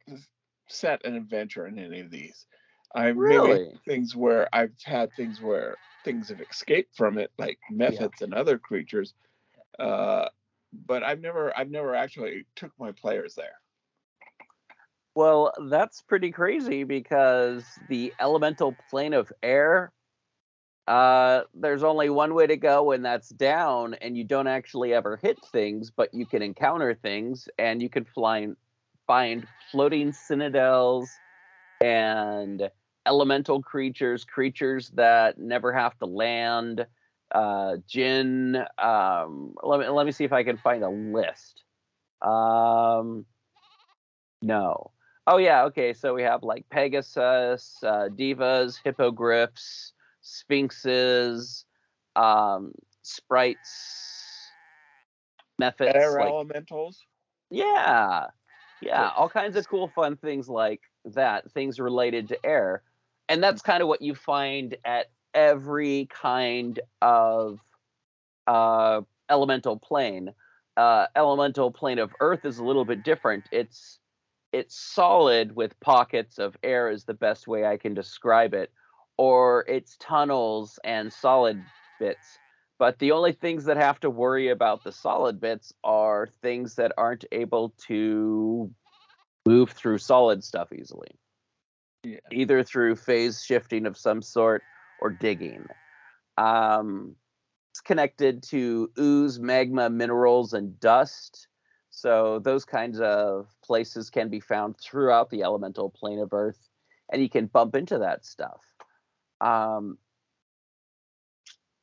set 0.68 1.05
an 1.07 1.14
adventure 1.14 1.66
in 1.66 1.79
any 1.79 2.01
of 2.01 2.11
these. 2.11 2.46
I've 2.94 3.16
Really? 3.16 3.79
things 3.87 4.16
where 4.16 4.49
I've 4.53 4.73
had 4.85 5.14
things 5.14 5.40
where 5.40 5.79
things 6.05 6.29
have 6.31 6.40
escaped 6.40 6.96
from 6.96 7.18
it, 7.18 7.31
like 7.38 7.59
mephits 7.70 8.23
and 8.23 8.35
other 8.35 8.59
creatures. 8.59 9.14
Uh, 9.79 10.29
but 10.87 11.03
I've 11.03 11.20
never, 11.20 11.57
I've 11.57 11.70
never 11.70 11.94
actually 11.94 12.46
took 12.57 12.73
my 12.79 12.92
players 12.92 13.35
there. 13.35 13.61
Well, 15.14 15.53
that's 15.68 16.03
pretty 16.03 16.31
crazy 16.31 16.85
because 16.85 17.64
the 17.88 18.14
elemental 18.20 18.73
plane 18.88 19.12
of 19.12 19.33
air, 19.42 19.92
uh, 20.88 21.42
there's 21.55 21.83
only 21.85 22.11
one 22.11 22.35
way 22.35 22.46
to 22.46 22.57
go, 22.57 22.92
and 22.92 23.05
that's 23.05 23.31
down, 23.31 23.94
and 23.94 24.16
you 24.16 24.25
don't 24.25 24.46
actually 24.46 24.92
ever 24.94 25.16
hit 25.16 25.38
things, 25.53 25.90
but 25.90 26.12
you 26.14 26.27
can 26.27 26.42
encounter 26.42 26.94
things, 26.94 27.49
and 27.59 27.83
you 27.83 27.88
can 27.88 28.05
fly, 28.05 28.49
find 29.07 29.46
floating 29.70 30.12
citadels 30.12 31.11
and 31.83 32.70
elemental 33.07 33.62
creatures, 33.62 34.25
creatures 34.25 34.90
that 34.90 35.38
never 35.38 35.73
have 35.73 35.99
to 35.99 36.07
land. 36.07 36.87
Uh, 37.33 37.77
Jin, 37.88 38.57
um, 38.79 39.55
let 39.62 39.81
me 39.81 39.88
let 39.88 40.07
me 40.07 40.12
see 40.12 40.25
if 40.25 40.33
I 40.33 40.44
can 40.44 40.57
find 40.59 40.83
a 40.85 40.90
list. 40.90 41.62
Um, 42.23 43.27
no. 44.42 44.92
Oh 45.26 45.37
yeah, 45.37 45.64
okay. 45.64 45.92
So 45.92 46.14
we 46.14 46.22
have 46.22 46.42
like 46.42 46.68
Pegasus, 46.70 47.76
uh, 47.83 48.09
devas, 48.09 48.80
hippogriffs, 48.83 49.92
sphinxes, 50.22 51.64
um, 52.16 52.72
sprites, 53.02 54.50
mephits. 55.61 55.94
Air 55.94 56.18
like- 56.18 56.28
elementals. 56.28 57.04
yeah, 57.50 58.26
yeah, 58.80 59.11
all 59.16 59.28
kinds 59.28 59.56
of 59.56 59.68
cool, 59.68 59.88
fun 59.88 60.16
things 60.16 60.48
like 60.48 60.80
that. 61.04 61.50
Things 61.52 61.78
related 61.78 62.28
to 62.28 62.46
air, 62.46 62.83
and 63.28 63.42
that's 63.42 63.62
kind 63.62 63.83
of 63.83 63.88
what 63.88 64.02
you 64.02 64.14
find 64.14 64.76
at 64.85 65.11
every 65.35 66.09
kind 66.11 66.80
of 67.02 67.61
uh, 68.46 69.02
elemental 69.28 69.78
plane. 69.78 70.35
Uh, 70.76 71.06
elemental 71.14 71.70
plane 71.70 71.98
of 71.98 72.11
Earth 72.20 72.44
is 72.44 72.59
a 72.59 72.64
little 72.64 72.85
bit 72.85 73.02
different. 73.04 73.44
It's 73.52 73.99
it's 74.52 74.76
solid 74.76 75.54
with 75.54 75.78
pockets 75.80 76.38
of 76.38 76.56
air 76.62 76.90
is 76.90 77.04
the 77.04 77.14
best 77.14 77.46
way 77.46 77.64
I 77.64 77.76
can 77.76 77.94
describe 77.94 78.54
it, 78.54 78.72
or 79.16 79.64
it's 79.68 79.96
tunnels 79.96 80.78
and 80.84 81.12
solid 81.12 81.64
bits. 81.98 82.38
But 82.78 82.98
the 82.98 83.12
only 83.12 83.32
things 83.32 83.64
that 83.66 83.76
have 83.76 84.00
to 84.00 84.10
worry 84.10 84.48
about 84.48 84.84
the 84.84 84.92
solid 84.92 85.40
bits 85.40 85.72
are 85.84 86.28
things 86.40 86.76
that 86.76 86.92
aren't 86.96 87.26
able 87.30 87.74
to 87.86 88.72
move 89.46 89.70
through 89.70 89.98
solid 89.98 90.42
stuff 90.42 90.72
easily, 90.72 91.18
Yeah. 92.02 92.20
either 92.32 92.62
through 92.62 92.96
phase 92.96 93.44
shifting 93.44 93.86
of 93.86 93.96
some 93.98 94.22
sort 94.22 94.62
or 95.00 95.10
digging. 95.10 95.66
Um, 96.38 97.16
it's 97.72 97.80
connected 97.80 98.42
to 98.44 98.90
ooze, 98.98 99.38
magma, 99.38 99.90
minerals, 99.90 100.54
and 100.54 100.80
dust. 100.80 101.46
So 102.00 102.38
those 102.38 102.64
kinds 102.64 102.98
of 103.00 103.54
places 103.62 104.08
can 104.08 104.30
be 104.30 104.40
found 104.40 104.78
throughout 104.80 105.28
the 105.28 105.42
elemental 105.42 105.90
plane 105.90 106.18
of 106.18 106.32
Earth, 106.32 106.68
and 107.12 107.20
you 107.20 107.28
can 107.28 107.46
bump 107.46 107.74
into 107.76 107.98
that 107.98 108.24
stuff. 108.24 108.62
Um, 109.40 109.98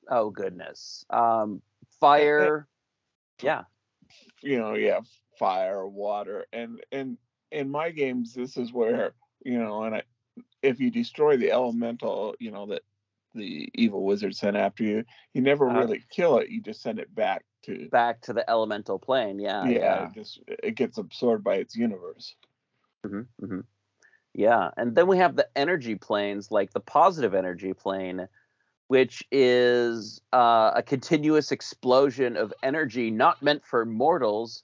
oh 0.09 0.31
goodness, 0.31 1.05
um, 1.11 1.61
fire. 1.99 2.67
Yeah, 3.43 3.65
you 4.41 4.57
know, 4.57 4.73
yeah, 4.73 5.01
fire, 5.37 5.87
water, 5.87 6.45
and 6.51 6.83
and 6.91 7.17
in 7.51 7.69
my 7.69 7.91
games, 7.91 8.33
this 8.33 8.57
is 8.57 8.73
where 8.73 9.13
you 9.45 9.59
know, 9.59 9.83
and 9.83 9.95
I, 9.97 10.03
if 10.63 10.79
you 10.79 10.89
destroy 10.89 11.37
the 11.37 11.51
elemental, 11.51 12.35
you 12.39 12.51
know 12.51 12.65
that 12.67 12.83
the 13.35 13.69
evil 13.75 14.03
wizard 14.03 14.35
sent 14.35 14.57
after 14.57 14.83
you, 14.83 15.05
you 15.33 15.41
never 15.41 15.69
Uh-huh. 15.69 15.79
really 15.79 16.03
kill 16.09 16.39
it. 16.39 16.49
You 16.49 16.61
just 16.61 16.81
send 16.81 16.99
it 16.99 17.13
back 17.13 17.45
to 17.63 17.87
back 17.89 18.21
to 18.21 18.33
the 18.33 18.49
elemental 18.49 18.99
plane. 18.99 19.39
Yeah, 19.39 19.67
yeah, 19.67 19.79
yeah. 19.79 20.03
It 20.05 20.13
just 20.13 20.39
it 20.47 20.75
gets 20.75 20.97
absorbed 20.97 21.43
by 21.43 21.55
its 21.55 21.75
universe. 21.75 22.35
hmm 23.05 23.21
hmm 23.39 23.59
Yeah, 24.33 24.71
and 24.77 24.95
then 24.95 25.07
we 25.07 25.17
have 25.17 25.35
the 25.35 25.47
energy 25.55 25.95
planes, 25.95 26.51
like 26.51 26.71
the 26.71 26.79
positive 26.79 27.33
energy 27.33 27.73
plane, 27.73 28.27
which 28.87 29.23
is 29.31 30.21
uh, 30.33 30.71
a 30.75 30.83
continuous 30.83 31.51
explosion 31.51 32.37
of 32.37 32.53
energy 32.63 33.11
not 33.11 33.41
meant 33.41 33.65
for 33.65 33.85
mortals. 33.85 34.63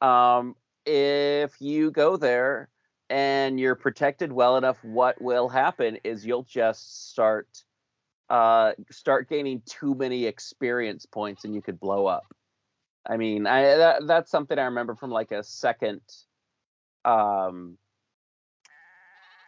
Um, 0.00 0.56
if 0.86 1.60
you 1.60 1.90
go 1.90 2.16
there 2.16 2.68
and 3.08 3.58
you're 3.58 3.74
protected 3.74 4.32
well 4.32 4.56
enough, 4.56 4.82
what 4.84 5.20
will 5.20 5.48
happen 5.48 5.98
is 6.04 6.26
you'll 6.26 6.42
just 6.42 7.10
start 7.10 7.48
uh, 8.30 8.72
start 8.90 9.28
gaining 9.28 9.62
too 9.66 9.94
many 9.94 10.26
experience 10.26 11.06
points, 11.06 11.44
and 11.44 11.54
you 11.54 11.62
could 11.62 11.78
blow 11.78 12.06
up. 12.06 12.26
I 13.06 13.16
mean, 13.16 13.46
I 13.46 13.76
that, 13.76 14.06
that's 14.06 14.30
something 14.30 14.58
I 14.58 14.64
remember 14.64 14.94
from 14.94 15.10
like 15.10 15.30
a 15.30 15.42
second 15.42 16.00
um 17.04 17.76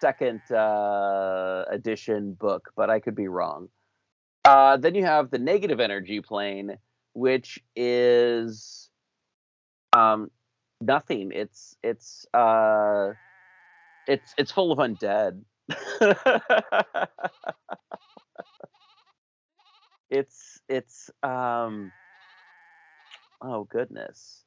second 0.03 0.43
uh 0.51 1.65
edition 1.71 2.35
book 2.35 2.71
but 2.77 2.91
i 2.91 3.01
could 3.01 3.15
be 3.15 3.29
wrong. 3.29 3.69
Uh 4.45 4.77
then 4.77 4.95
you 4.95 5.05
have 5.05 5.31
the 5.31 5.39
negative 5.39 5.81
energy 5.81 6.21
plane 6.21 6.77
which 7.15 7.59
is 7.75 8.91
um 9.95 10.31
nothing. 10.83 11.33
It's 11.33 11.77
it's 11.83 12.27
uh 12.35 13.13
it's 14.07 14.35
it's 14.37 14.53
full 14.53 14.71
of 14.71 14.79
undead 14.79 15.43
it's 20.11 20.61
it's 20.69 21.11
um 21.23 21.93
oh 23.43 23.65
goodness. 23.65 24.45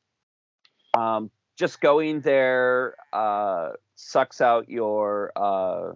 Um 0.94 1.32
just 1.58 1.82
going 1.82 2.22
there 2.22 2.96
uh 3.14 3.72
sucks 3.96 4.42
out 4.42 4.70
your 4.70 5.32
uh 5.36 5.94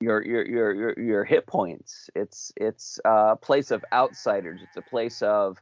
your 0.00 0.24
your 0.24 0.46
your 0.46 0.72
your, 0.74 1.00
your 1.00 1.24
hit 1.24 1.46
points. 1.46 2.10
It's 2.14 2.52
it's 2.56 2.98
a 3.04 3.36
place 3.36 3.70
of 3.70 3.84
outsiders. 3.92 4.62
It's 4.62 4.76
a 4.76 4.82
place 4.82 5.22
of 5.22 5.58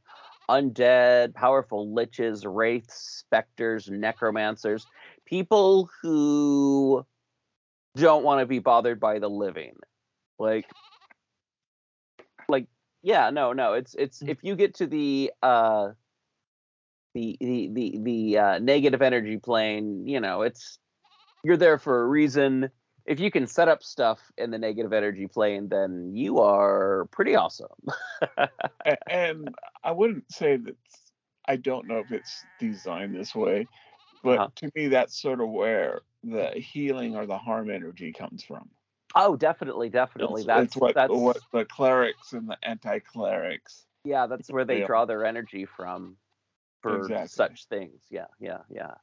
undead 0.50 1.34
powerful 1.34 1.86
liches 1.86 2.42
wraiths 2.44 2.94
specters 3.20 3.88
necromancers 3.88 4.88
people 5.24 5.88
who 6.02 7.06
don't 7.96 8.24
want 8.24 8.40
to 8.40 8.46
be 8.46 8.58
bothered 8.58 9.00
by 9.00 9.18
the 9.18 9.30
living. 9.30 9.74
Like 10.38 10.66
like 10.66 10.66
yeah 13.02 13.30
no 13.30 13.52
no 13.52 13.74
it's 13.74 13.94
it's 13.94 14.22
if 14.22 14.42
you 14.44 14.56
get 14.56 14.74
to 14.74 14.86
the 14.86 15.32
uh 15.42 15.90
the 17.14 17.36
the 17.40 17.68
the, 17.72 17.98
the 18.02 18.38
uh, 18.38 18.58
negative 18.58 19.02
energy 19.02 19.38
plane 19.38 20.06
you 20.06 20.20
know 20.20 20.42
it's 20.42 20.78
you're 21.44 21.56
there 21.56 21.78
for 21.78 22.02
a 22.02 22.06
reason 22.06 22.70
if 23.06 23.20
you 23.20 23.30
can 23.30 23.46
set 23.46 23.68
up 23.68 23.82
stuff 23.82 24.20
in 24.38 24.50
the 24.50 24.58
negative 24.58 24.92
energy 24.92 25.26
plane 25.26 25.68
then 25.68 26.12
you 26.14 26.38
are 26.40 27.06
pretty 27.10 27.34
awesome 27.34 27.68
and 29.08 29.54
I 29.84 29.92
wouldn't 29.92 30.32
say 30.32 30.56
that 30.56 30.76
I 31.46 31.56
don't 31.56 31.86
know 31.88 31.98
if 32.00 32.12
it's 32.12 32.46
designed 32.58 33.14
this 33.14 33.34
way, 33.34 33.68
but 34.22 34.42
Uh-huh. 34.42 34.48
to 34.56 34.70
me, 34.76 34.88
that's 34.88 35.20
sort 35.20 35.40
of 35.40 35.50
where 35.50 36.02
the 36.22 36.50
healing 36.52 37.16
or 37.16 37.26
the 37.26 37.38
harm 37.38 37.70
energy 37.70 38.12
comes 38.12 38.44
from. 38.44 38.70
Oh 39.14 39.36
definitely 39.36 39.88
definitely 39.88 40.42
It's, 40.42 40.46
that's 40.46 40.66
it's 40.66 40.76
what 40.76 40.94
that's 40.94 41.12
what 41.12 41.38
the 41.52 41.64
clerics 41.64 42.32
and 42.32 42.48
the 42.48 42.56
anti-clerics. 42.62 43.86
yeah 44.04 44.26
that's 44.26 44.50
where 44.50 44.64
they 44.64 44.80
Yeah. 44.80 44.86
draw 44.86 45.04
their 45.04 45.24
energy 45.24 45.64
from 45.66 46.16
for 46.82 46.98
Exactly. 46.98 47.28
such 47.28 47.66
things 47.66 48.02
yeah 48.10 48.26
yeah 48.40 48.58
yeah 48.68 48.94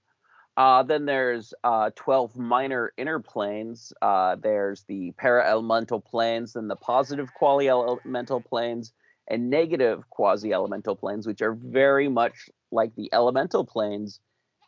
Uh, 0.58 0.84
then 0.84 1.06
there's 1.06 1.54
uh, 1.64 1.90
12 1.96 2.36
minor 2.36 2.92
inner 2.98 3.20
planes. 3.20 3.94
Uh, 4.02 4.36
there's 4.36 4.84
the 4.90 5.12
para-elemental 5.12 6.02
planes, 6.02 6.54
and 6.58 6.70
the 6.70 6.76
positive 6.76 7.34
quasi-elemental 7.34 8.42
planes, 8.42 8.92
and 9.30 9.50
negative 9.50 10.04
quasi-elemental 10.10 10.98
planes, 10.98 11.26
which 11.26 11.42
are 11.42 11.54
very 11.54 12.10
much 12.10 12.50
like 12.72 12.94
the 12.96 13.08
elemental 13.14 13.64
planes, 13.64 14.20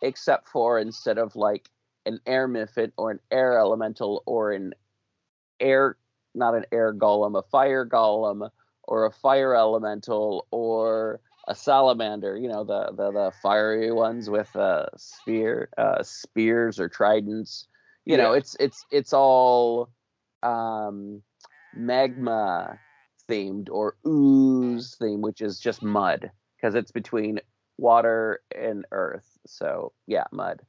except 0.01 0.47
for 0.47 0.79
instead 0.79 1.17
of 1.17 1.35
like 1.35 1.67
an 2.05 2.19
air 2.25 2.47
Mephit 2.47 2.93
or 2.95 3.11
an 3.11 3.19
air 3.29 3.57
elemental 3.59 4.23
or 4.25 4.53
an 4.53 4.73
air, 5.61 5.97
not 6.35 6.55
an 6.55 6.65
air 6.71 6.93
golem, 6.93 7.37
a 7.37 7.43
fire 7.43 7.85
golem 7.85 8.49
or 8.83 9.05
a 9.05 9.11
fire 9.11 9.55
elemental 9.55 10.47
or 10.51 11.21
a 11.47 11.55
salamander, 11.55 12.37
you 12.37 12.47
know, 12.47 12.63
the 12.63 12.91
the, 12.95 13.11
the 13.11 13.31
fiery 13.41 13.91
ones 13.91 14.29
with 14.29 14.55
uh, 14.55 14.85
spear 14.97 15.69
uh, 15.77 16.03
spears 16.03 16.79
or 16.79 16.89
tridents. 16.89 17.67
You 18.05 18.17
know, 18.17 18.33
it's 18.33 18.55
it's 18.59 18.85
it's 18.91 19.13
all 19.13 19.89
um, 20.43 21.21
magma 21.75 22.79
themed 23.29 23.69
or 23.71 23.95
ooze 24.05 24.95
themed, 24.99 25.21
which 25.21 25.41
is 25.41 25.59
just 25.59 25.83
mud 25.83 26.31
because 26.55 26.75
it's 26.75 26.91
between 26.91 27.39
water 27.77 28.41
and 28.55 28.85
earth. 28.91 29.37
So 29.45 29.93
yeah, 30.07 30.25
mud. 30.31 30.61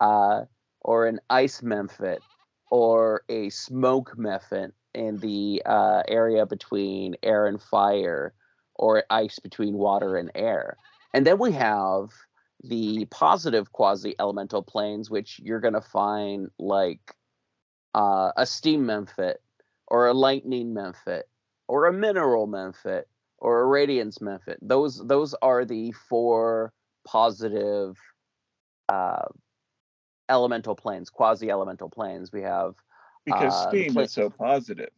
Uh, 0.00 0.44
or 0.80 1.06
an 1.06 1.20
ice 1.28 1.60
mephit 1.60 2.20
or 2.70 3.22
a 3.28 3.50
smoke 3.50 4.14
mephit 4.16 4.72
in 4.94 5.18
the 5.18 5.62
uh, 5.66 6.02
area 6.08 6.46
between 6.46 7.14
air 7.22 7.46
and 7.46 7.60
fire 7.60 8.32
or 8.74 9.04
ice 9.10 9.38
between 9.38 9.74
water 9.74 10.16
and 10.16 10.30
air. 10.34 10.76
And 11.12 11.26
then 11.26 11.38
we 11.38 11.52
have 11.52 12.10
the 12.62 13.06
positive 13.10 13.72
quasi 13.72 14.14
elemental 14.18 14.62
planes, 14.62 15.10
which 15.10 15.40
you're 15.42 15.60
going 15.60 15.74
to 15.74 15.80
find 15.80 16.48
like 16.58 17.14
uh, 17.94 18.32
a 18.36 18.46
steam 18.46 18.84
mephit 18.84 19.36
or 19.88 20.06
a 20.06 20.14
lightning 20.14 20.74
mephit 20.74 21.22
or 21.68 21.86
a 21.86 21.92
mineral 21.92 22.46
mephit 22.46 23.04
or 23.38 23.60
a 23.60 23.66
radiance 23.66 24.18
mephit. 24.18 24.56
Those 24.62 24.98
those 25.06 25.34
are 25.42 25.64
the 25.64 25.92
four 25.92 26.72
positive 27.06 27.96
uh, 28.88 29.26
elemental 30.30 30.74
planes, 30.74 31.10
quasi 31.10 31.50
elemental 31.50 31.90
planes. 31.90 32.32
We 32.32 32.42
have 32.42 32.76
Because 33.24 33.54
Uh, 33.54 33.68
steam 33.68 33.98
is 33.98 34.12
so 34.12 34.30
positive. 34.30 34.92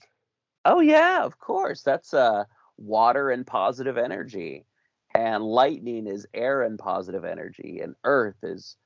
Oh 0.64 0.80
yeah, 0.80 1.24
of 1.24 1.38
course. 1.38 1.82
That's 1.82 2.14
uh 2.14 2.44
water 2.76 3.30
and 3.30 3.46
positive 3.46 3.98
energy. 3.98 4.64
And 5.14 5.44
lightning 5.44 6.06
is 6.06 6.26
air 6.32 6.62
and 6.62 6.78
positive 6.78 7.24
energy 7.24 7.80
and 7.80 7.94
earth 8.04 8.36
is 8.42 8.76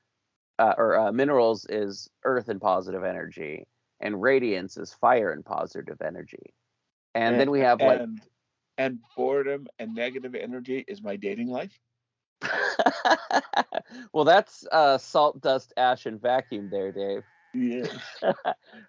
uh, 0.59 0.75
or 0.79 0.99
uh, 0.99 1.13
minerals 1.13 1.67
is 1.69 2.09
earth 2.25 2.49
and 2.49 2.61
positive 2.61 3.05
energy 3.05 3.67
and 4.01 4.21
radiance 4.21 4.77
is 4.77 4.93
fire 4.95 5.31
and 5.31 5.45
positive 5.45 6.01
energy. 6.03 6.55
And, 7.15 7.41
then 7.41 7.51
we 7.51 7.61
have 7.61 7.81
like 7.81 8.01
and, 8.01 8.21
and 8.79 8.99
boredom 9.17 9.69
and 9.79 9.95
negative 9.95 10.35
energy 10.35 10.85
is 10.87 11.03
my 11.03 11.17
dating 11.17 11.49
life. 11.49 11.79
well 14.13 14.25
that's 14.25 14.67
uh 14.71 14.99
salt 14.99 15.41
dust 15.41 15.73
ash 15.77 16.07
and 16.07 16.21
vacuum 16.21 16.69
there 16.71 16.93
Dave. 16.93 17.23
Yeah. 17.57 17.87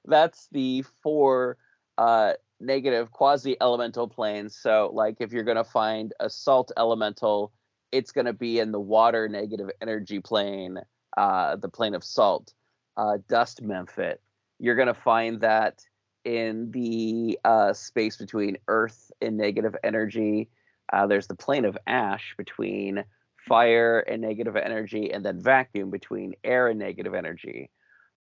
that's 0.06 0.48
the 0.52 0.84
four 1.02 1.58
uh, 1.98 2.34
negative 2.60 3.12
quasi 3.12 3.58
elemental 3.62 4.08
planes. 4.08 4.56
So, 4.56 4.92
like, 4.94 5.18
if 5.20 5.32
you're 5.32 5.44
going 5.44 5.58
to 5.58 5.64
find 5.64 6.14
a 6.20 6.30
salt 6.30 6.72
elemental, 6.78 7.52
it's 7.92 8.12
going 8.12 8.26
to 8.26 8.34
be 8.34 8.60
in 8.60 8.72
the 8.72 8.80
water 8.80 9.30
negative 9.30 9.70
energy 9.82 10.20
plane, 10.20 10.80
uh, 11.16 11.56
the 11.56 11.70
plane 11.70 11.96
of 11.96 12.04
salt. 12.04 12.54
Uh, 12.96 13.18
dust 13.30 13.64
mephit, 13.64 14.18
you're 14.60 14.76
going 14.76 14.88
to 14.88 14.94
find 14.94 15.42
that 15.42 15.84
in 16.26 16.72
the 16.72 17.40
uh, 17.46 17.72
space 17.72 18.18
between 18.18 18.58
earth 18.68 19.12
and 19.22 19.38
negative 19.38 19.76
energy. 19.84 20.50
Uh, 20.92 21.06
there's 21.06 21.28
the 21.28 21.36
plane 21.36 21.66
of 21.66 21.78
ash 21.86 22.34
between 22.38 23.04
fire 23.48 24.00
and 24.00 24.22
negative 24.22 24.56
energy, 24.56 25.12
and 25.12 25.26
then 25.26 25.42
vacuum 25.42 25.90
between 25.90 26.34
air 26.44 26.68
and 26.68 26.80
negative 26.80 27.14
energy. 27.14 27.70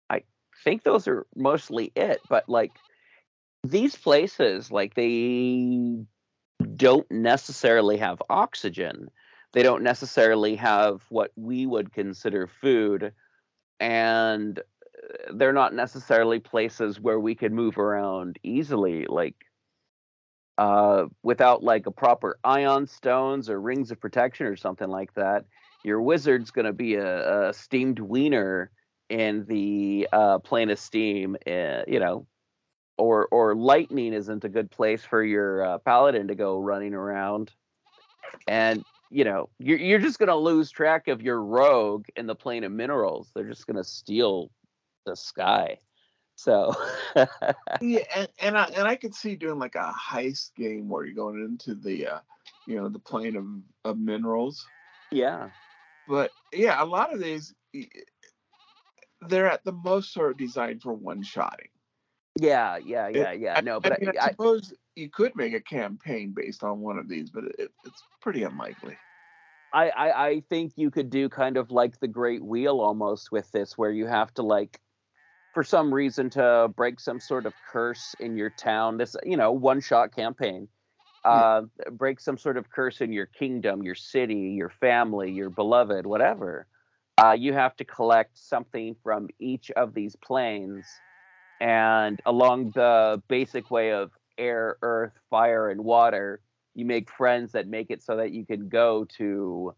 I 0.09 0.23
think 0.63 0.83
those 0.83 1.07
are 1.07 1.25
mostly 1.35 1.91
it 1.95 2.19
but 2.29 2.49
like 2.49 2.71
these 3.63 3.95
places 3.95 4.71
like 4.71 4.95
they 4.95 6.05
don't 6.75 7.09
necessarily 7.11 7.97
have 7.97 8.21
oxygen. 8.29 9.09
They 9.53 9.63
don't 9.63 9.83
necessarily 9.83 10.55
have 10.55 11.03
what 11.09 11.31
we 11.35 11.65
would 11.65 11.93
consider 11.93 12.47
food 12.61 13.13
and 13.79 14.59
uh, 14.59 15.33
they're 15.33 15.53
not 15.53 15.73
necessarily 15.73 16.39
places 16.39 16.99
where 16.99 17.19
we 17.19 17.35
could 17.35 17.51
move 17.51 17.77
around 17.77 18.39
easily 18.43 19.05
like 19.07 19.35
uh 20.57 21.05
without 21.23 21.63
like 21.63 21.85
a 21.85 21.91
proper 21.91 22.39
ioun 22.45 22.89
stones 22.89 23.49
or 23.49 23.61
rings 23.61 23.91
of 23.91 23.99
protection 23.99 24.45
or 24.45 24.55
something 24.55 24.89
like 24.89 25.13
that 25.13 25.45
your 25.83 26.01
wizard's 26.01 26.51
going 26.51 26.65
to 26.65 26.73
be 26.73 26.95
a, 26.95 27.49
a 27.49 27.53
steamed 27.53 27.99
wiener 27.99 28.71
in 29.09 29.45
the 29.45 30.07
uh, 30.11 30.39
plane 30.39 30.69
of 30.69 30.79
steam, 30.79 31.37
uh, 31.47 31.81
you 31.87 31.99
know, 31.99 32.27
or 32.97 33.27
or 33.31 33.55
lightning 33.55 34.13
isn't 34.13 34.43
a 34.43 34.49
good 34.49 34.69
place 34.69 35.03
for 35.03 35.23
your 35.23 35.63
uh, 35.63 35.77
paladin 35.77 36.27
to 36.27 36.35
go 36.35 36.59
running 36.59 36.93
around, 36.93 37.51
and 38.47 38.83
you 39.09 39.23
know 39.23 39.49
you're 39.59 39.77
you're 39.77 39.99
just 39.99 40.19
gonna 40.19 40.35
lose 40.35 40.71
track 40.71 41.07
of 41.07 41.21
your 41.21 41.41
rogue 41.41 42.07
in 42.15 42.27
the 42.27 42.35
plane 42.35 42.63
of 42.63 42.71
minerals. 42.71 43.31
They're 43.33 43.47
just 43.47 43.67
gonna 43.67 43.83
steal 43.83 44.51
the 45.05 45.15
sky. 45.15 45.79
So 46.37 46.73
yeah, 47.81 48.03
and, 48.15 48.27
and 48.39 48.57
I 48.57 48.65
and 48.75 48.87
I 48.87 48.95
could 48.95 49.15
see 49.15 49.35
doing 49.35 49.57
like 49.57 49.75
a 49.75 49.91
heist 49.91 50.53
game 50.55 50.87
where 50.87 51.03
you're 51.03 51.15
going 51.15 51.43
into 51.43 51.73
the 51.73 52.07
uh 52.07 52.19
you 52.67 52.75
know 52.75 52.89
the 52.89 52.99
plane 52.99 53.35
of, 53.35 53.45
of 53.83 53.97
minerals. 53.97 54.65
yeah, 55.11 55.49
But 56.07 56.31
yeah, 56.53 56.81
a 56.81 56.85
lot 56.85 57.11
of 57.11 57.19
these 57.19 57.55
they're 59.27 59.49
at 59.49 59.63
the 59.63 59.71
most 59.71 60.13
sort 60.13 60.31
of 60.31 60.37
designed 60.37 60.83
for 60.83 60.93
one 60.93 61.23
shotting. 61.23 61.69
yeah, 62.39 62.77
yeah, 62.77 63.07
yeah, 63.07 63.31
yeah. 63.31 63.55
I, 63.57 63.61
No, 63.61 63.77
I 63.77 63.79
but 63.79 63.99
mean, 63.99 64.09
I, 64.09 64.21
I, 64.21 64.25
I, 64.25 64.29
suppose 64.29 64.73
you 64.95 65.09
could 65.09 65.35
make 65.35 65.53
a 65.53 65.59
campaign 65.59 66.33
based 66.35 66.63
on 66.63 66.81
one 66.81 66.99
of 66.99 67.09
these, 67.09 67.31
but 67.31 67.45
it, 67.57 67.71
it's 67.83 68.03
pretty 68.21 68.43
unlikely. 68.43 68.95
I, 69.73 69.89
I 69.89 70.27
I 70.27 70.39
think 70.49 70.73
you 70.75 70.91
could 70.91 71.09
do 71.09 71.29
kind 71.29 71.57
of 71.57 71.71
like 71.71 71.99
the 71.99 72.07
Great 72.07 72.43
Wheel 72.43 72.79
almost 72.79 73.31
with 73.31 73.51
this, 73.51 73.77
where 73.77 73.91
you 73.91 74.05
have 74.05 74.33
to 74.35 74.43
like, 74.43 74.79
for 75.57 75.63
some 75.63 75.91
reason, 75.91 76.29
to 76.29 76.71
break 76.75 76.99
some 76.99 77.19
sort 77.19 77.47
of 77.47 77.53
curse 77.71 78.15
in 78.19 78.37
your 78.37 78.51
town. 78.51 78.95
This 78.95 79.15
you 79.25 79.35
know 79.35 79.51
one 79.51 79.81
shot 79.81 80.15
campaign. 80.15 80.67
Uh, 81.25 81.63
break 81.93 82.19
some 82.19 82.37
sort 82.37 82.57
of 82.57 82.69
curse 82.69 83.01
in 83.01 83.11
your 83.11 83.25
kingdom, 83.25 83.81
your 83.81 83.95
city, 83.95 84.53
your 84.55 84.69
family, 84.69 85.31
your 85.31 85.49
beloved, 85.49 86.05
whatever. 86.05 86.67
Uh, 87.17 87.31
you 87.31 87.53
have 87.53 87.75
to 87.77 87.83
collect 87.83 88.37
something 88.37 88.95
from 89.03 89.29
each 89.39 89.71
of 89.71 89.95
these 89.95 90.15
planes, 90.17 90.85
and 91.59 92.21
along 92.27 92.69
the 92.75 93.19
basic 93.27 93.71
way 93.71 93.91
of 93.93 94.11
air, 94.37 94.77
earth, 94.83 95.13
fire, 95.31 95.71
and 95.71 95.83
water, 95.83 96.39
you 96.75 96.85
make 96.85 97.09
friends 97.09 97.53
that 97.53 97.67
make 97.67 97.89
it 97.89 98.03
so 98.03 98.17
that 98.17 98.31
you 98.31 98.45
can 98.45 98.69
go 98.69 99.07
to 99.17 99.73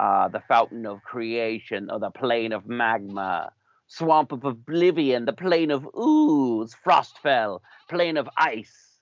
uh, 0.00 0.26
the 0.28 0.40
fountain 0.48 0.86
of 0.86 1.02
creation 1.02 1.90
or 1.90 1.98
the 1.98 2.10
plane 2.10 2.54
of 2.54 2.66
magma, 2.66 3.52
swamp 3.88 4.32
of 4.32 4.44
oblivion, 4.44 5.24
the 5.24 5.32
plane 5.32 5.70
of 5.70 5.88
ooze, 5.98 6.74
frostfell, 6.86 7.60
plane 7.88 8.16
of 8.16 8.28
ice. 8.36 9.00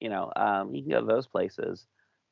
You 0.00 0.08
know, 0.08 0.32
um, 0.34 0.74
you 0.74 0.82
can 0.82 0.90
go 0.90 1.00
to 1.00 1.06
those 1.06 1.26
places 1.26 1.86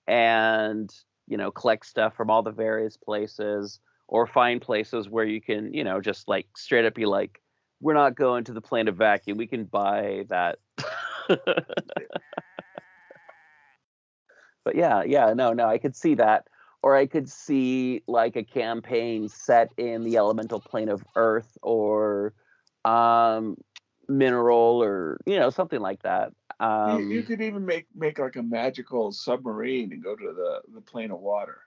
and 0.06 0.92
you 1.26 1.36
know 1.36 1.50
collect 1.50 1.86
stuff 1.86 2.14
from 2.16 2.30
all 2.30 2.42
the 2.42 2.50
various 2.50 2.96
places, 2.96 3.80
or 4.08 4.26
find 4.26 4.60
places 4.60 5.08
where 5.08 5.24
you 5.24 5.40
can 5.40 5.72
you 5.72 5.84
know 5.84 6.00
just 6.00 6.28
like 6.28 6.46
straight 6.56 6.84
up 6.84 6.94
be 6.94 7.06
like, 7.06 7.40
we're 7.80 7.94
not 7.94 8.16
going 8.16 8.44
to 8.44 8.52
the 8.52 8.60
plane 8.60 8.88
of 8.88 8.96
vacuum. 8.96 9.38
We 9.38 9.46
can 9.46 9.64
buy 9.64 10.24
that. 10.28 10.58
but 11.28 11.66
yeah, 14.74 15.02
yeah, 15.04 15.32
no, 15.34 15.52
no, 15.52 15.66
I 15.66 15.78
could 15.78 15.96
see 15.96 16.14
that. 16.16 16.46
Or 16.84 16.94
I 16.94 17.06
could 17.06 17.30
see 17.30 18.02
like 18.06 18.36
a 18.36 18.44
campaign 18.44 19.30
set 19.30 19.72
in 19.78 20.04
the 20.04 20.18
elemental 20.18 20.60
plane 20.60 20.90
of 20.90 21.02
Earth 21.16 21.56
or 21.62 22.34
um, 22.84 23.56
mineral 24.06 24.82
or 24.82 25.18
you 25.24 25.38
know 25.38 25.48
something 25.48 25.80
like 25.80 26.02
that. 26.02 26.34
You- 26.60 26.66
Um, 26.66 27.10
you, 27.10 27.22
could 27.22 27.40
even 27.40 27.64
make 27.64 27.86
make 27.94 28.18
like 28.18 28.36
a 28.36 28.42
magical 28.42 29.12
submarine 29.12 29.92
and 29.94 30.04
go 30.04 30.14
to 30.14 30.32
the 30.40 30.60
the 30.74 30.82
plane 30.82 31.10
of 31.10 31.20
water. 31.20 31.62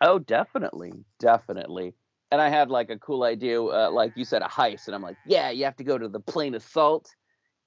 Oh, 0.00 0.18
definitely, 0.18 0.92
definitely. 1.18 1.92
And 2.30 2.40
I 2.40 2.48
had 2.48 2.70
like 2.70 2.88
a 2.88 2.98
cool 2.98 3.24
idea, 3.24 3.62
uh, 3.62 3.90
like 3.90 4.12
you 4.16 4.24
said, 4.24 4.40
a 4.40 4.46
heist, 4.46 4.86
and 4.86 4.94
I'm 4.94 5.02
like, 5.02 5.18
yeah, 5.26 5.50
you 5.50 5.64
have 5.64 5.76
to 5.76 5.84
go 5.84 5.98
to 5.98 6.08
the 6.08 6.20
plane 6.20 6.54
of 6.54 6.62
salt 6.62 7.14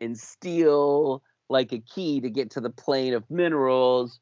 and 0.02 0.18
steal 0.18 1.22
like 1.48 1.72
a 1.74 1.80
key 1.80 2.22
to 2.22 2.30
get 2.32 2.50
to 2.52 2.60
the 2.60 2.72
plane 2.72 3.14
of 3.14 3.24
minerals 3.30 4.20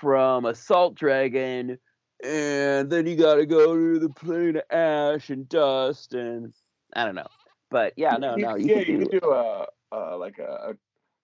from 0.00 0.44
a 0.44 0.54
salt 0.54 0.94
dragon, 0.94 1.78
and 2.24 2.90
then 2.90 3.06
you 3.06 3.16
got 3.16 3.36
to 3.36 3.46
go 3.46 3.76
to 3.76 3.98
the 3.98 4.10
plane 4.10 4.56
of 4.56 4.62
ash 4.70 5.30
and 5.30 5.48
dust, 5.48 6.14
and 6.14 6.54
I 6.94 7.04
don't 7.04 7.14
know. 7.14 7.26
But 7.70 7.94
yeah, 7.96 8.16
no, 8.16 8.36
no, 8.36 8.54
you 8.56 8.68
yeah, 8.68 8.82
can 8.82 9.00
you 9.00 9.06
could 9.06 9.20
do 9.20 9.30
a, 9.32 9.66
a 9.92 10.16
like 10.16 10.38
a, 10.38 10.76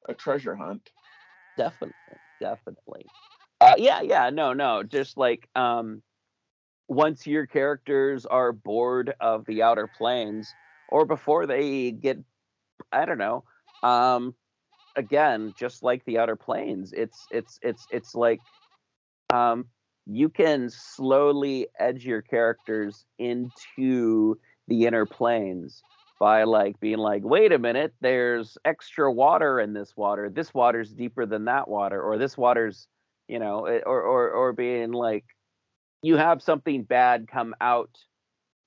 a 0.08 0.14
treasure 0.14 0.54
hunt. 0.56 0.90
definitely, 1.56 2.18
definitely. 2.40 3.06
Uh, 3.60 3.74
yeah, 3.78 4.00
yeah, 4.00 4.30
no, 4.30 4.52
no, 4.52 4.82
just 4.82 5.16
like 5.16 5.48
um, 5.54 6.02
once 6.88 7.26
your 7.26 7.46
characters 7.46 8.26
are 8.26 8.52
bored 8.52 9.14
of 9.20 9.44
the 9.46 9.62
outer 9.62 9.86
planes, 9.86 10.56
or 10.88 11.06
before 11.06 11.46
they 11.46 11.92
get, 11.92 12.18
I 12.90 13.04
don't 13.04 13.18
know, 13.18 13.44
um, 13.82 14.34
again, 14.96 15.54
just 15.56 15.82
like 15.82 16.04
the 16.04 16.18
outer 16.18 16.36
planes, 16.36 16.92
it's 16.92 17.28
it's 17.30 17.58
it's 17.62 17.86
it's 17.90 18.14
like 18.14 18.42
um, 19.32 19.66
you 20.06 20.28
can 20.28 20.68
slowly 20.70 21.68
edge 21.78 22.04
your 22.04 22.22
characters 22.22 23.04
into 23.18 24.38
the 24.68 24.86
inner 24.86 25.06
planes 25.06 25.82
by 26.18 26.44
like 26.44 26.78
being 26.80 26.98
like, 26.98 27.22
wait 27.24 27.52
a 27.52 27.58
minute, 27.58 27.94
there's 28.00 28.56
extra 28.64 29.12
water 29.12 29.60
in 29.60 29.72
this 29.72 29.96
water. 29.96 30.30
This 30.30 30.54
water's 30.54 30.92
deeper 30.92 31.26
than 31.26 31.46
that 31.46 31.68
water, 31.68 32.00
or 32.00 32.18
this 32.18 32.36
water's, 32.36 32.86
you 33.28 33.38
know, 33.38 33.66
or 33.66 34.02
or 34.02 34.30
or 34.30 34.52
being 34.52 34.92
like, 34.92 35.24
you 36.02 36.16
have 36.16 36.42
something 36.42 36.84
bad 36.84 37.28
come 37.28 37.54
out 37.60 37.90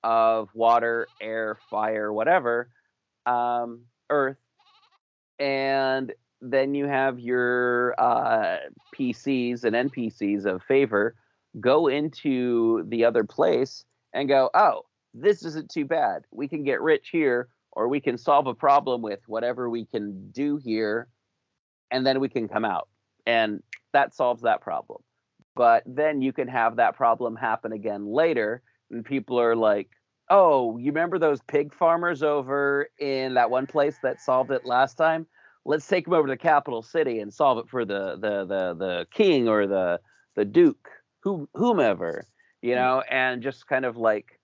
of 0.04 0.48
water, 0.54 1.06
air, 1.20 1.58
fire, 1.70 2.12
whatever, 2.12 2.68
um, 3.24 3.82
earth, 4.10 4.36
and 5.38 6.12
then 6.40 6.74
you 6.74 6.86
have 6.86 7.18
your 7.18 7.94
uh, 7.98 8.58
PCs 8.94 9.64
and 9.64 9.90
NPCs 9.90 10.44
of 10.44 10.62
favor 10.62 11.14
go 11.60 11.88
into 11.88 12.84
the 12.88 13.04
other 13.04 13.24
place 13.24 13.84
and 14.12 14.28
go, 14.28 14.50
oh, 14.54 14.82
this 15.14 15.44
isn't 15.44 15.70
too 15.70 15.84
bad. 15.84 16.22
We 16.30 16.48
can 16.48 16.64
get 16.64 16.80
rich 16.80 17.08
here, 17.10 17.48
or 17.72 17.88
we 17.88 18.00
can 18.00 18.18
solve 18.18 18.46
a 18.46 18.54
problem 18.54 19.02
with 19.02 19.20
whatever 19.26 19.68
we 19.68 19.86
can 19.86 20.30
do 20.30 20.56
here, 20.56 21.08
and 21.90 22.06
then 22.06 22.20
we 22.20 22.28
can 22.28 22.48
come 22.48 22.64
out. 22.64 22.88
And 23.26 23.62
that 23.92 24.14
solves 24.14 24.42
that 24.42 24.60
problem. 24.60 25.00
But 25.54 25.82
then 25.86 26.20
you 26.20 26.32
can 26.32 26.48
have 26.48 26.76
that 26.76 26.96
problem 26.96 27.36
happen 27.36 27.72
again 27.72 28.06
later, 28.06 28.62
and 28.90 29.04
people 29.04 29.40
are 29.40 29.56
like, 29.56 29.88
oh, 30.28 30.76
you 30.76 30.86
remember 30.86 31.18
those 31.18 31.40
pig 31.48 31.72
farmers 31.74 32.22
over 32.22 32.88
in 32.98 33.34
that 33.34 33.50
one 33.50 33.66
place 33.66 33.96
that 34.02 34.20
solved 34.20 34.50
it 34.50 34.66
last 34.66 34.94
time? 34.96 35.26
Let's 35.64 35.86
take 35.86 36.04
them 36.04 36.14
over 36.14 36.28
to 36.28 36.32
the 36.32 36.38
capital 36.38 36.82
city 36.82 37.20
and 37.20 37.32
solve 37.32 37.58
it 37.58 37.68
for 37.68 37.84
the 37.84 38.16
the 38.20 38.44
the 38.44 38.74
the 38.74 39.06
king 39.10 39.48
or 39.48 39.66
the 39.66 40.00
the 40.36 40.44
duke, 40.44 40.88
who, 41.26 41.48
whomever, 41.54 42.24
you 42.62 42.76
know, 42.76 43.02
and 43.10 43.42
just 43.42 43.66
kind 43.66 43.84
of 43.84 43.96
like 43.96 44.38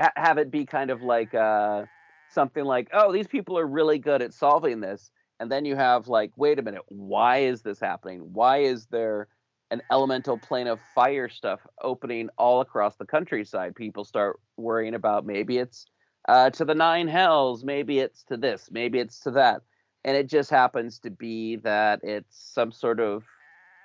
ha- 0.00 0.10
have 0.16 0.36
it 0.38 0.50
be 0.50 0.66
kind 0.66 0.90
of 0.90 1.00
like 1.00 1.32
uh, 1.32 1.84
something 2.28 2.64
like, 2.64 2.88
oh, 2.92 3.12
these 3.12 3.28
people 3.28 3.56
are 3.56 3.64
really 3.64 4.00
good 4.00 4.20
at 4.20 4.34
solving 4.34 4.80
this, 4.80 5.12
and 5.38 5.48
then 5.48 5.64
you 5.64 5.76
have 5.76 6.08
like, 6.08 6.32
wait 6.34 6.58
a 6.58 6.62
minute, 6.62 6.82
why 6.88 7.38
is 7.38 7.62
this 7.62 7.78
happening? 7.78 8.18
Why 8.32 8.62
is 8.62 8.86
there 8.86 9.28
an 9.70 9.80
elemental 9.92 10.38
plane 10.38 10.66
of 10.66 10.80
fire 10.92 11.28
stuff 11.28 11.60
opening 11.82 12.30
all 12.36 12.60
across 12.60 12.96
the 12.96 13.06
countryside? 13.06 13.76
People 13.76 14.02
start 14.02 14.40
worrying 14.56 14.94
about 14.94 15.24
maybe 15.24 15.58
it's 15.58 15.86
uh, 16.28 16.50
to 16.50 16.64
the 16.64 16.74
nine 16.74 17.06
hells, 17.06 17.62
maybe 17.62 18.00
it's 18.00 18.24
to 18.24 18.36
this, 18.36 18.70
maybe 18.72 18.98
it's 18.98 19.20
to 19.20 19.30
that, 19.30 19.62
and 20.04 20.16
it 20.16 20.26
just 20.26 20.50
happens 20.50 20.98
to 20.98 21.10
be 21.10 21.54
that 21.54 22.00
it's 22.02 22.52
some 22.52 22.72
sort 22.72 22.98
of 22.98 23.22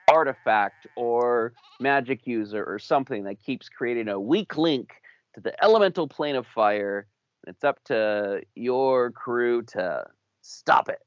artifact 0.09 0.87
or 0.95 1.53
magic 1.79 2.25
user 2.27 2.63
or 2.63 2.79
something 2.79 3.23
that 3.23 3.39
keeps 3.39 3.69
creating 3.69 4.07
a 4.07 4.19
weak 4.19 4.57
link 4.57 5.01
to 5.33 5.41
the 5.41 5.61
elemental 5.63 6.07
plane 6.07 6.35
of 6.35 6.45
fire. 6.47 7.07
It's 7.47 7.63
up 7.63 7.83
to 7.85 8.41
your 8.55 9.11
crew 9.11 9.63
to 9.63 10.05
stop 10.41 10.89
it. 10.89 11.01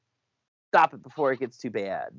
Stop 0.68 0.94
it 0.94 1.03
before 1.03 1.32
it 1.32 1.40
gets 1.40 1.57
too 1.59 1.70
bad. 1.70 2.11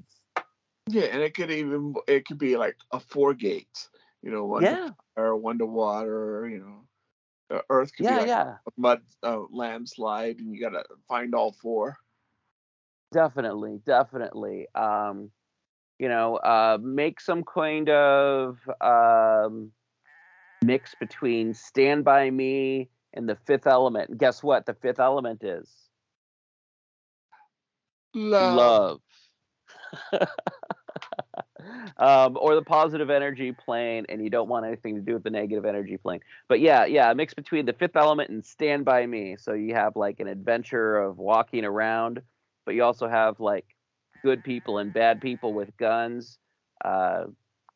Yeah, 0.89 1.03
and 1.03 1.21
it 1.21 1.34
could 1.36 1.51
even 1.51 1.93
it 2.07 2.25
could 2.25 2.38
be 2.38 2.57
like 2.57 2.78
a 2.91 2.99
four 2.99 3.34
gates. 3.34 3.89
You 4.21 4.32
know, 4.32 4.45
one 4.45 4.63
Yeah, 4.63 4.88
to 4.88 4.95
fire, 5.15 5.36
one 5.36 5.57
to 5.59 5.65
water. 5.65 6.47
You 6.49 6.59
know, 6.59 7.61
Earth 7.69 7.91
could 7.95 8.07
be 8.07 8.15
like 8.15 8.28
yeah. 8.28 8.55
a 8.65 8.71
mud 8.78 9.01
uh, 9.23 9.41
landslide, 9.51 10.39
and 10.39 10.53
you 10.53 10.61
gotta 10.61 10.84
find 11.07 11.36
all 11.36 11.51
four. 11.51 11.97
Definitely, 13.11 13.80
definitely. 13.86 14.67
Um, 14.75 15.32
you 16.00 16.10
know, 16.10 16.36
uh, 16.38 16.78
make 16.82 17.20
some 17.20 17.43
kind 17.43 17.89
of 17.89 18.58
um, 18.82 19.72
mix 20.64 20.95
between 21.00 21.54
Stand 21.54 22.04
By 22.06 22.30
Me 22.30 22.89
and 23.14 23.28
the 23.28 23.38
Fifth 23.48 23.68
Element. 23.68 24.10
And 24.10 24.20
guess 24.20 24.43
what? 24.43 24.66
The 24.66 24.74
Fifth 24.76 25.00
Element 25.00 25.43
is 25.43 25.70
Love. 28.14 29.00
love. 30.12 30.28
um, 31.98 32.38
or 32.39 32.56
the 32.56 32.62
positive 32.62 33.10
energy 33.10 33.52
plane, 33.52 34.06
and 34.10 34.24
you 34.24 34.30
don't 34.30 34.50
want 34.50 34.66
anything 34.66 34.95
to 34.95 35.02
do 35.02 35.14
with 35.14 35.24
the 35.24 35.30
negative 35.30 35.66
energy 35.66 35.98
plane. 35.98 36.20
But 36.48 36.60
yeah, 36.60 36.86
yeah, 36.86 37.12
a 37.12 37.16
mix 37.16 37.34
between 37.34 37.66
the 37.66 37.74
fifth 37.74 37.95
element 37.95 38.30
and 38.30 38.43
Stand 38.43 38.86
By 38.86 39.06
Me. 39.06 39.36
So 39.38 39.54
you 39.54 39.76
have 39.76 39.95
like 39.95 40.20
an 40.20 40.28
adventure 40.28 40.98
of 40.98 41.18
walking 41.18 41.66
around, 41.66 42.22
but 42.66 42.76
you 42.76 42.84
also 42.84 43.08
have 43.08 43.39
like 43.39 43.66
good 44.22 44.43
people 44.43 44.78
and 44.80 44.93
bad 44.93 45.22
people 45.22 45.53
with 45.53 45.76
guns. 45.78 46.38
Uh, 46.84 47.26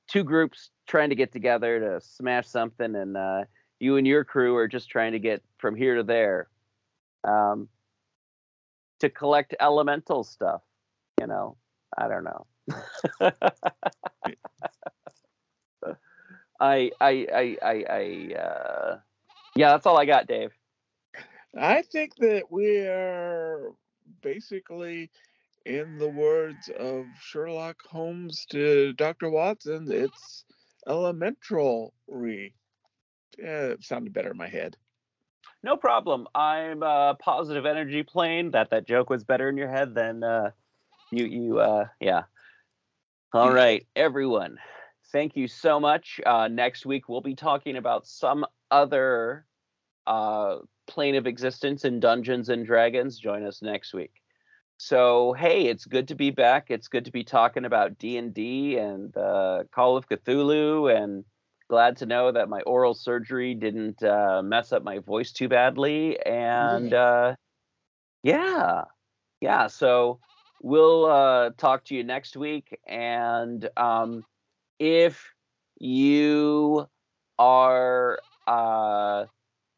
two 0.08 0.24
groups 0.24 0.70
trying 0.88 1.10
to 1.10 1.16
get 1.16 1.32
together 1.32 1.80
to 1.80 2.02
smash 2.02 2.48
something, 2.48 2.96
and 2.96 3.18
uh, 3.18 3.44
you 3.80 3.98
and 3.98 4.06
your 4.06 4.24
crew 4.24 4.56
are 4.56 4.68
just 4.68 4.90
trying 4.90 5.14
to 5.14 5.20
get 5.20 5.42
from 5.58 5.76
here 5.76 5.96
to 5.96 6.04
there. 6.04 6.50
Um, 7.24 7.70
to 9.00 9.10
collect 9.10 9.56
elemental 9.60 10.24
stuff. 10.24 10.62
You 11.20 11.28
know, 11.28 11.58
I 11.98 12.08
don't 12.08 12.24
know. 12.24 12.46
I 16.60 16.92
I 17.02 17.28
I 17.34 17.58
I, 17.64 17.86
I 17.90 18.36
uh, 18.40 19.00
yeah, 19.56 19.72
that's 19.72 19.86
all 19.86 19.98
I 19.98 20.06
got, 20.06 20.28
Dave. 20.28 20.52
I 21.58 21.82
think 21.82 22.16
that 22.18 22.44
we 22.50 22.78
are 22.78 23.74
basically, 24.22 25.10
in 25.66 25.98
the 25.98 26.10
words 26.10 26.70
of 26.78 27.06
Sherlock 27.20 27.78
Holmes 27.90 28.46
to 28.52 28.94
Dr. 28.94 29.30
Watson, 29.30 29.88
it's 29.92 30.46
elementary. 30.88 32.54
Yeah, 33.38 33.66
it 33.68 33.84
sounded 33.84 34.14
better 34.14 34.32
in 34.32 34.38
my 34.38 34.48
head. 34.48 34.78
No 35.64 35.78
problem. 35.78 36.28
I'm 36.34 36.82
a 36.82 37.16
positive 37.20 37.66
energy 37.66 38.04
plane. 38.04 38.52
That 38.52 38.72
that 38.72 38.88
joke 38.88 39.10
was 39.10 39.24
better 39.24 39.48
in 39.50 39.58
your 39.58 39.70
head 39.70 39.94
than 39.94 40.24
uh, 40.24 40.52
you 41.12 41.26
you 41.26 41.60
uh, 41.60 41.86
yeah. 42.00 42.24
All 43.34 43.54
right, 43.54 43.86
everyone. 43.96 44.58
Thank 45.12 45.36
you 45.36 45.48
so 45.48 45.80
much. 45.80 46.20
Uh, 46.26 46.48
next 46.48 46.86
week 46.86 47.10
we'll 47.10 47.22
be 47.22 47.36
talking 47.36 47.76
about 47.76 48.08
some 48.08 48.46
other 48.72 49.46
uh, 50.08 50.58
plane 50.88 51.16
of 51.16 51.28
existence 51.28 51.86
in 51.86 52.00
Dungeons 52.00 52.50
and 52.50 52.66
Dragons. 52.66 53.20
Join 53.20 53.44
us 53.44 53.62
next 53.62 53.94
week. 53.94 54.21
So 54.84 55.34
hey, 55.34 55.68
it's 55.68 55.86
good 55.86 56.08
to 56.08 56.16
be 56.16 56.32
back. 56.32 56.72
It's 56.72 56.88
good 56.88 57.06
to 57.06 57.12
be 57.12 57.24
talking 57.24 57.66
about 57.66 58.00
D 58.00 58.18
and 58.18 58.34
D 58.34 58.78
and 58.78 59.16
uh, 59.16 59.66
Call 59.72 59.96
of 59.96 60.10
Cthulhu, 60.10 60.92
and 60.92 61.24
glad 61.70 61.98
to 61.98 62.08
know 62.08 62.32
that 62.32 62.50
my 62.50 62.62
oral 62.62 62.96
surgery 62.96 63.54
didn't 63.54 64.02
uh, 64.02 64.42
mess 64.44 64.74
up 64.74 64.84
my 64.84 64.98
voice 64.98 65.34
too 65.34 65.48
badly. 65.48 66.20
And 66.26 66.92
uh, 66.96 67.36
yeah, 68.24 68.86
yeah. 69.40 69.68
So 69.68 70.20
we'll 70.64 71.06
uh, 71.06 71.52
talk 71.60 71.86
to 71.86 71.96
you 71.96 72.04
next 72.04 72.36
week. 72.36 72.80
And 72.88 73.70
um, 73.78 74.26
if 74.80 75.32
you 75.78 76.88
are 77.38 78.20
uh, 78.48 79.26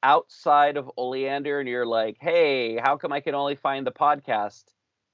outside 0.01 0.78
of 0.78 0.89
Oleander 0.95 1.60
and 1.60 1.68
you're 1.68 1.86
like, 1.86 2.16
hey, 2.22 2.78
how 2.78 2.95
come 2.95 3.12
I 3.12 3.20
can 3.20 3.36
only 3.36 3.56
find 3.56 3.86
the 3.86 3.91
podcast? 3.91 4.64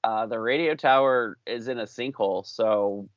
Uh, 0.04 0.26
the 0.26 0.40
radio 0.40 0.76
tower 0.76 1.38
is 1.46 1.68
in 1.68 1.80
a 1.80 1.84
sinkhole. 1.84 2.46
So, 2.46 3.10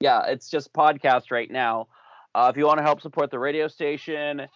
yeah, 0.00 0.26
it's 0.26 0.48
just 0.48 0.72
podcast 0.72 1.30
right 1.30 1.50
now. 1.50 1.88
Uh, 2.34 2.50
if 2.52 2.56
you 2.56 2.66
want 2.66 2.78
to 2.78 2.84
help 2.84 3.00
support 3.00 3.30
the 3.30 3.38
radio 3.38 3.68
station, 3.68 4.46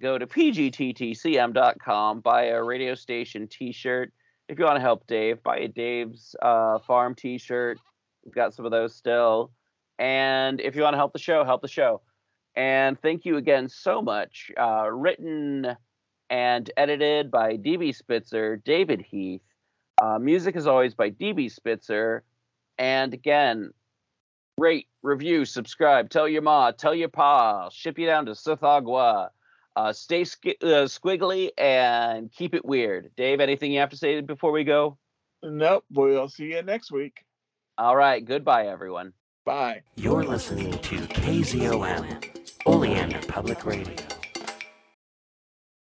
go 0.00 0.18
to 0.18 0.26
pgttcm.com, 0.26 2.20
buy 2.20 2.46
a 2.46 2.62
radio 2.62 2.94
station 2.94 3.48
t 3.48 3.72
shirt. 3.72 4.12
If 4.48 4.58
you 4.58 4.64
want 4.64 4.76
to 4.76 4.82
help 4.82 5.06
Dave, 5.06 5.42
buy 5.42 5.58
a 5.58 5.68
Dave's 5.68 6.36
uh, 6.42 6.78
Farm 6.80 7.14
t 7.14 7.38
shirt. 7.38 7.78
We've 8.24 8.34
got 8.34 8.54
some 8.54 8.64
of 8.64 8.70
those 8.70 8.94
still. 8.94 9.50
And 9.98 10.60
if 10.60 10.74
you 10.76 10.82
want 10.82 10.94
to 10.94 10.98
help 10.98 11.12
the 11.12 11.18
show, 11.18 11.44
help 11.44 11.62
the 11.62 11.68
show. 11.68 12.00
And 12.56 13.00
thank 13.00 13.24
you 13.24 13.36
again 13.36 13.68
so 13.68 14.00
much. 14.00 14.50
Uh, 14.56 14.88
written 14.90 15.76
and 16.30 16.70
edited 16.76 17.30
by 17.30 17.56
DB 17.56 17.94
Spitzer, 17.94 18.56
David 18.56 19.02
Heath. 19.02 19.42
Uh, 20.04 20.18
music 20.18 20.54
is 20.54 20.66
always 20.66 20.94
by 20.94 21.10
DB 21.10 21.50
Spitzer. 21.50 22.24
And 22.76 23.14
again, 23.14 23.72
rate, 24.58 24.86
review, 25.02 25.46
subscribe, 25.46 26.10
tell 26.10 26.28
your 26.28 26.42
ma, 26.42 26.72
tell 26.72 26.94
your 26.94 27.08
pa, 27.08 27.70
ship 27.70 27.98
you 27.98 28.04
down 28.04 28.26
to 28.26 28.32
Sithagua. 28.32 29.30
Uh, 29.74 29.92
stay 29.94 30.24
sk- 30.24 30.60
uh, 30.62 30.86
squiggly 30.86 31.50
and 31.56 32.30
keep 32.30 32.54
it 32.54 32.64
weird. 32.66 33.12
Dave, 33.16 33.40
anything 33.40 33.72
you 33.72 33.80
have 33.80 33.90
to 33.90 33.96
say 33.96 34.20
before 34.20 34.52
we 34.52 34.62
go? 34.62 34.98
Nope. 35.42 35.84
We'll 35.90 36.28
see 36.28 36.52
you 36.52 36.62
next 36.62 36.92
week. 36.92 37.24
All 37.78 37.96
right. 37.96 38.22
Goodbye, 38.22 38.66
everyone. 38.66 39.14
Bye. 39.46 39.82
You're 39.96 40.24
listening 40.24 40.72
to 40.72 40.96
KZOM, 40.96 42.24
Oleander 42.66 43.20
Public 43.26 43.64
Radio. 43.64 43.94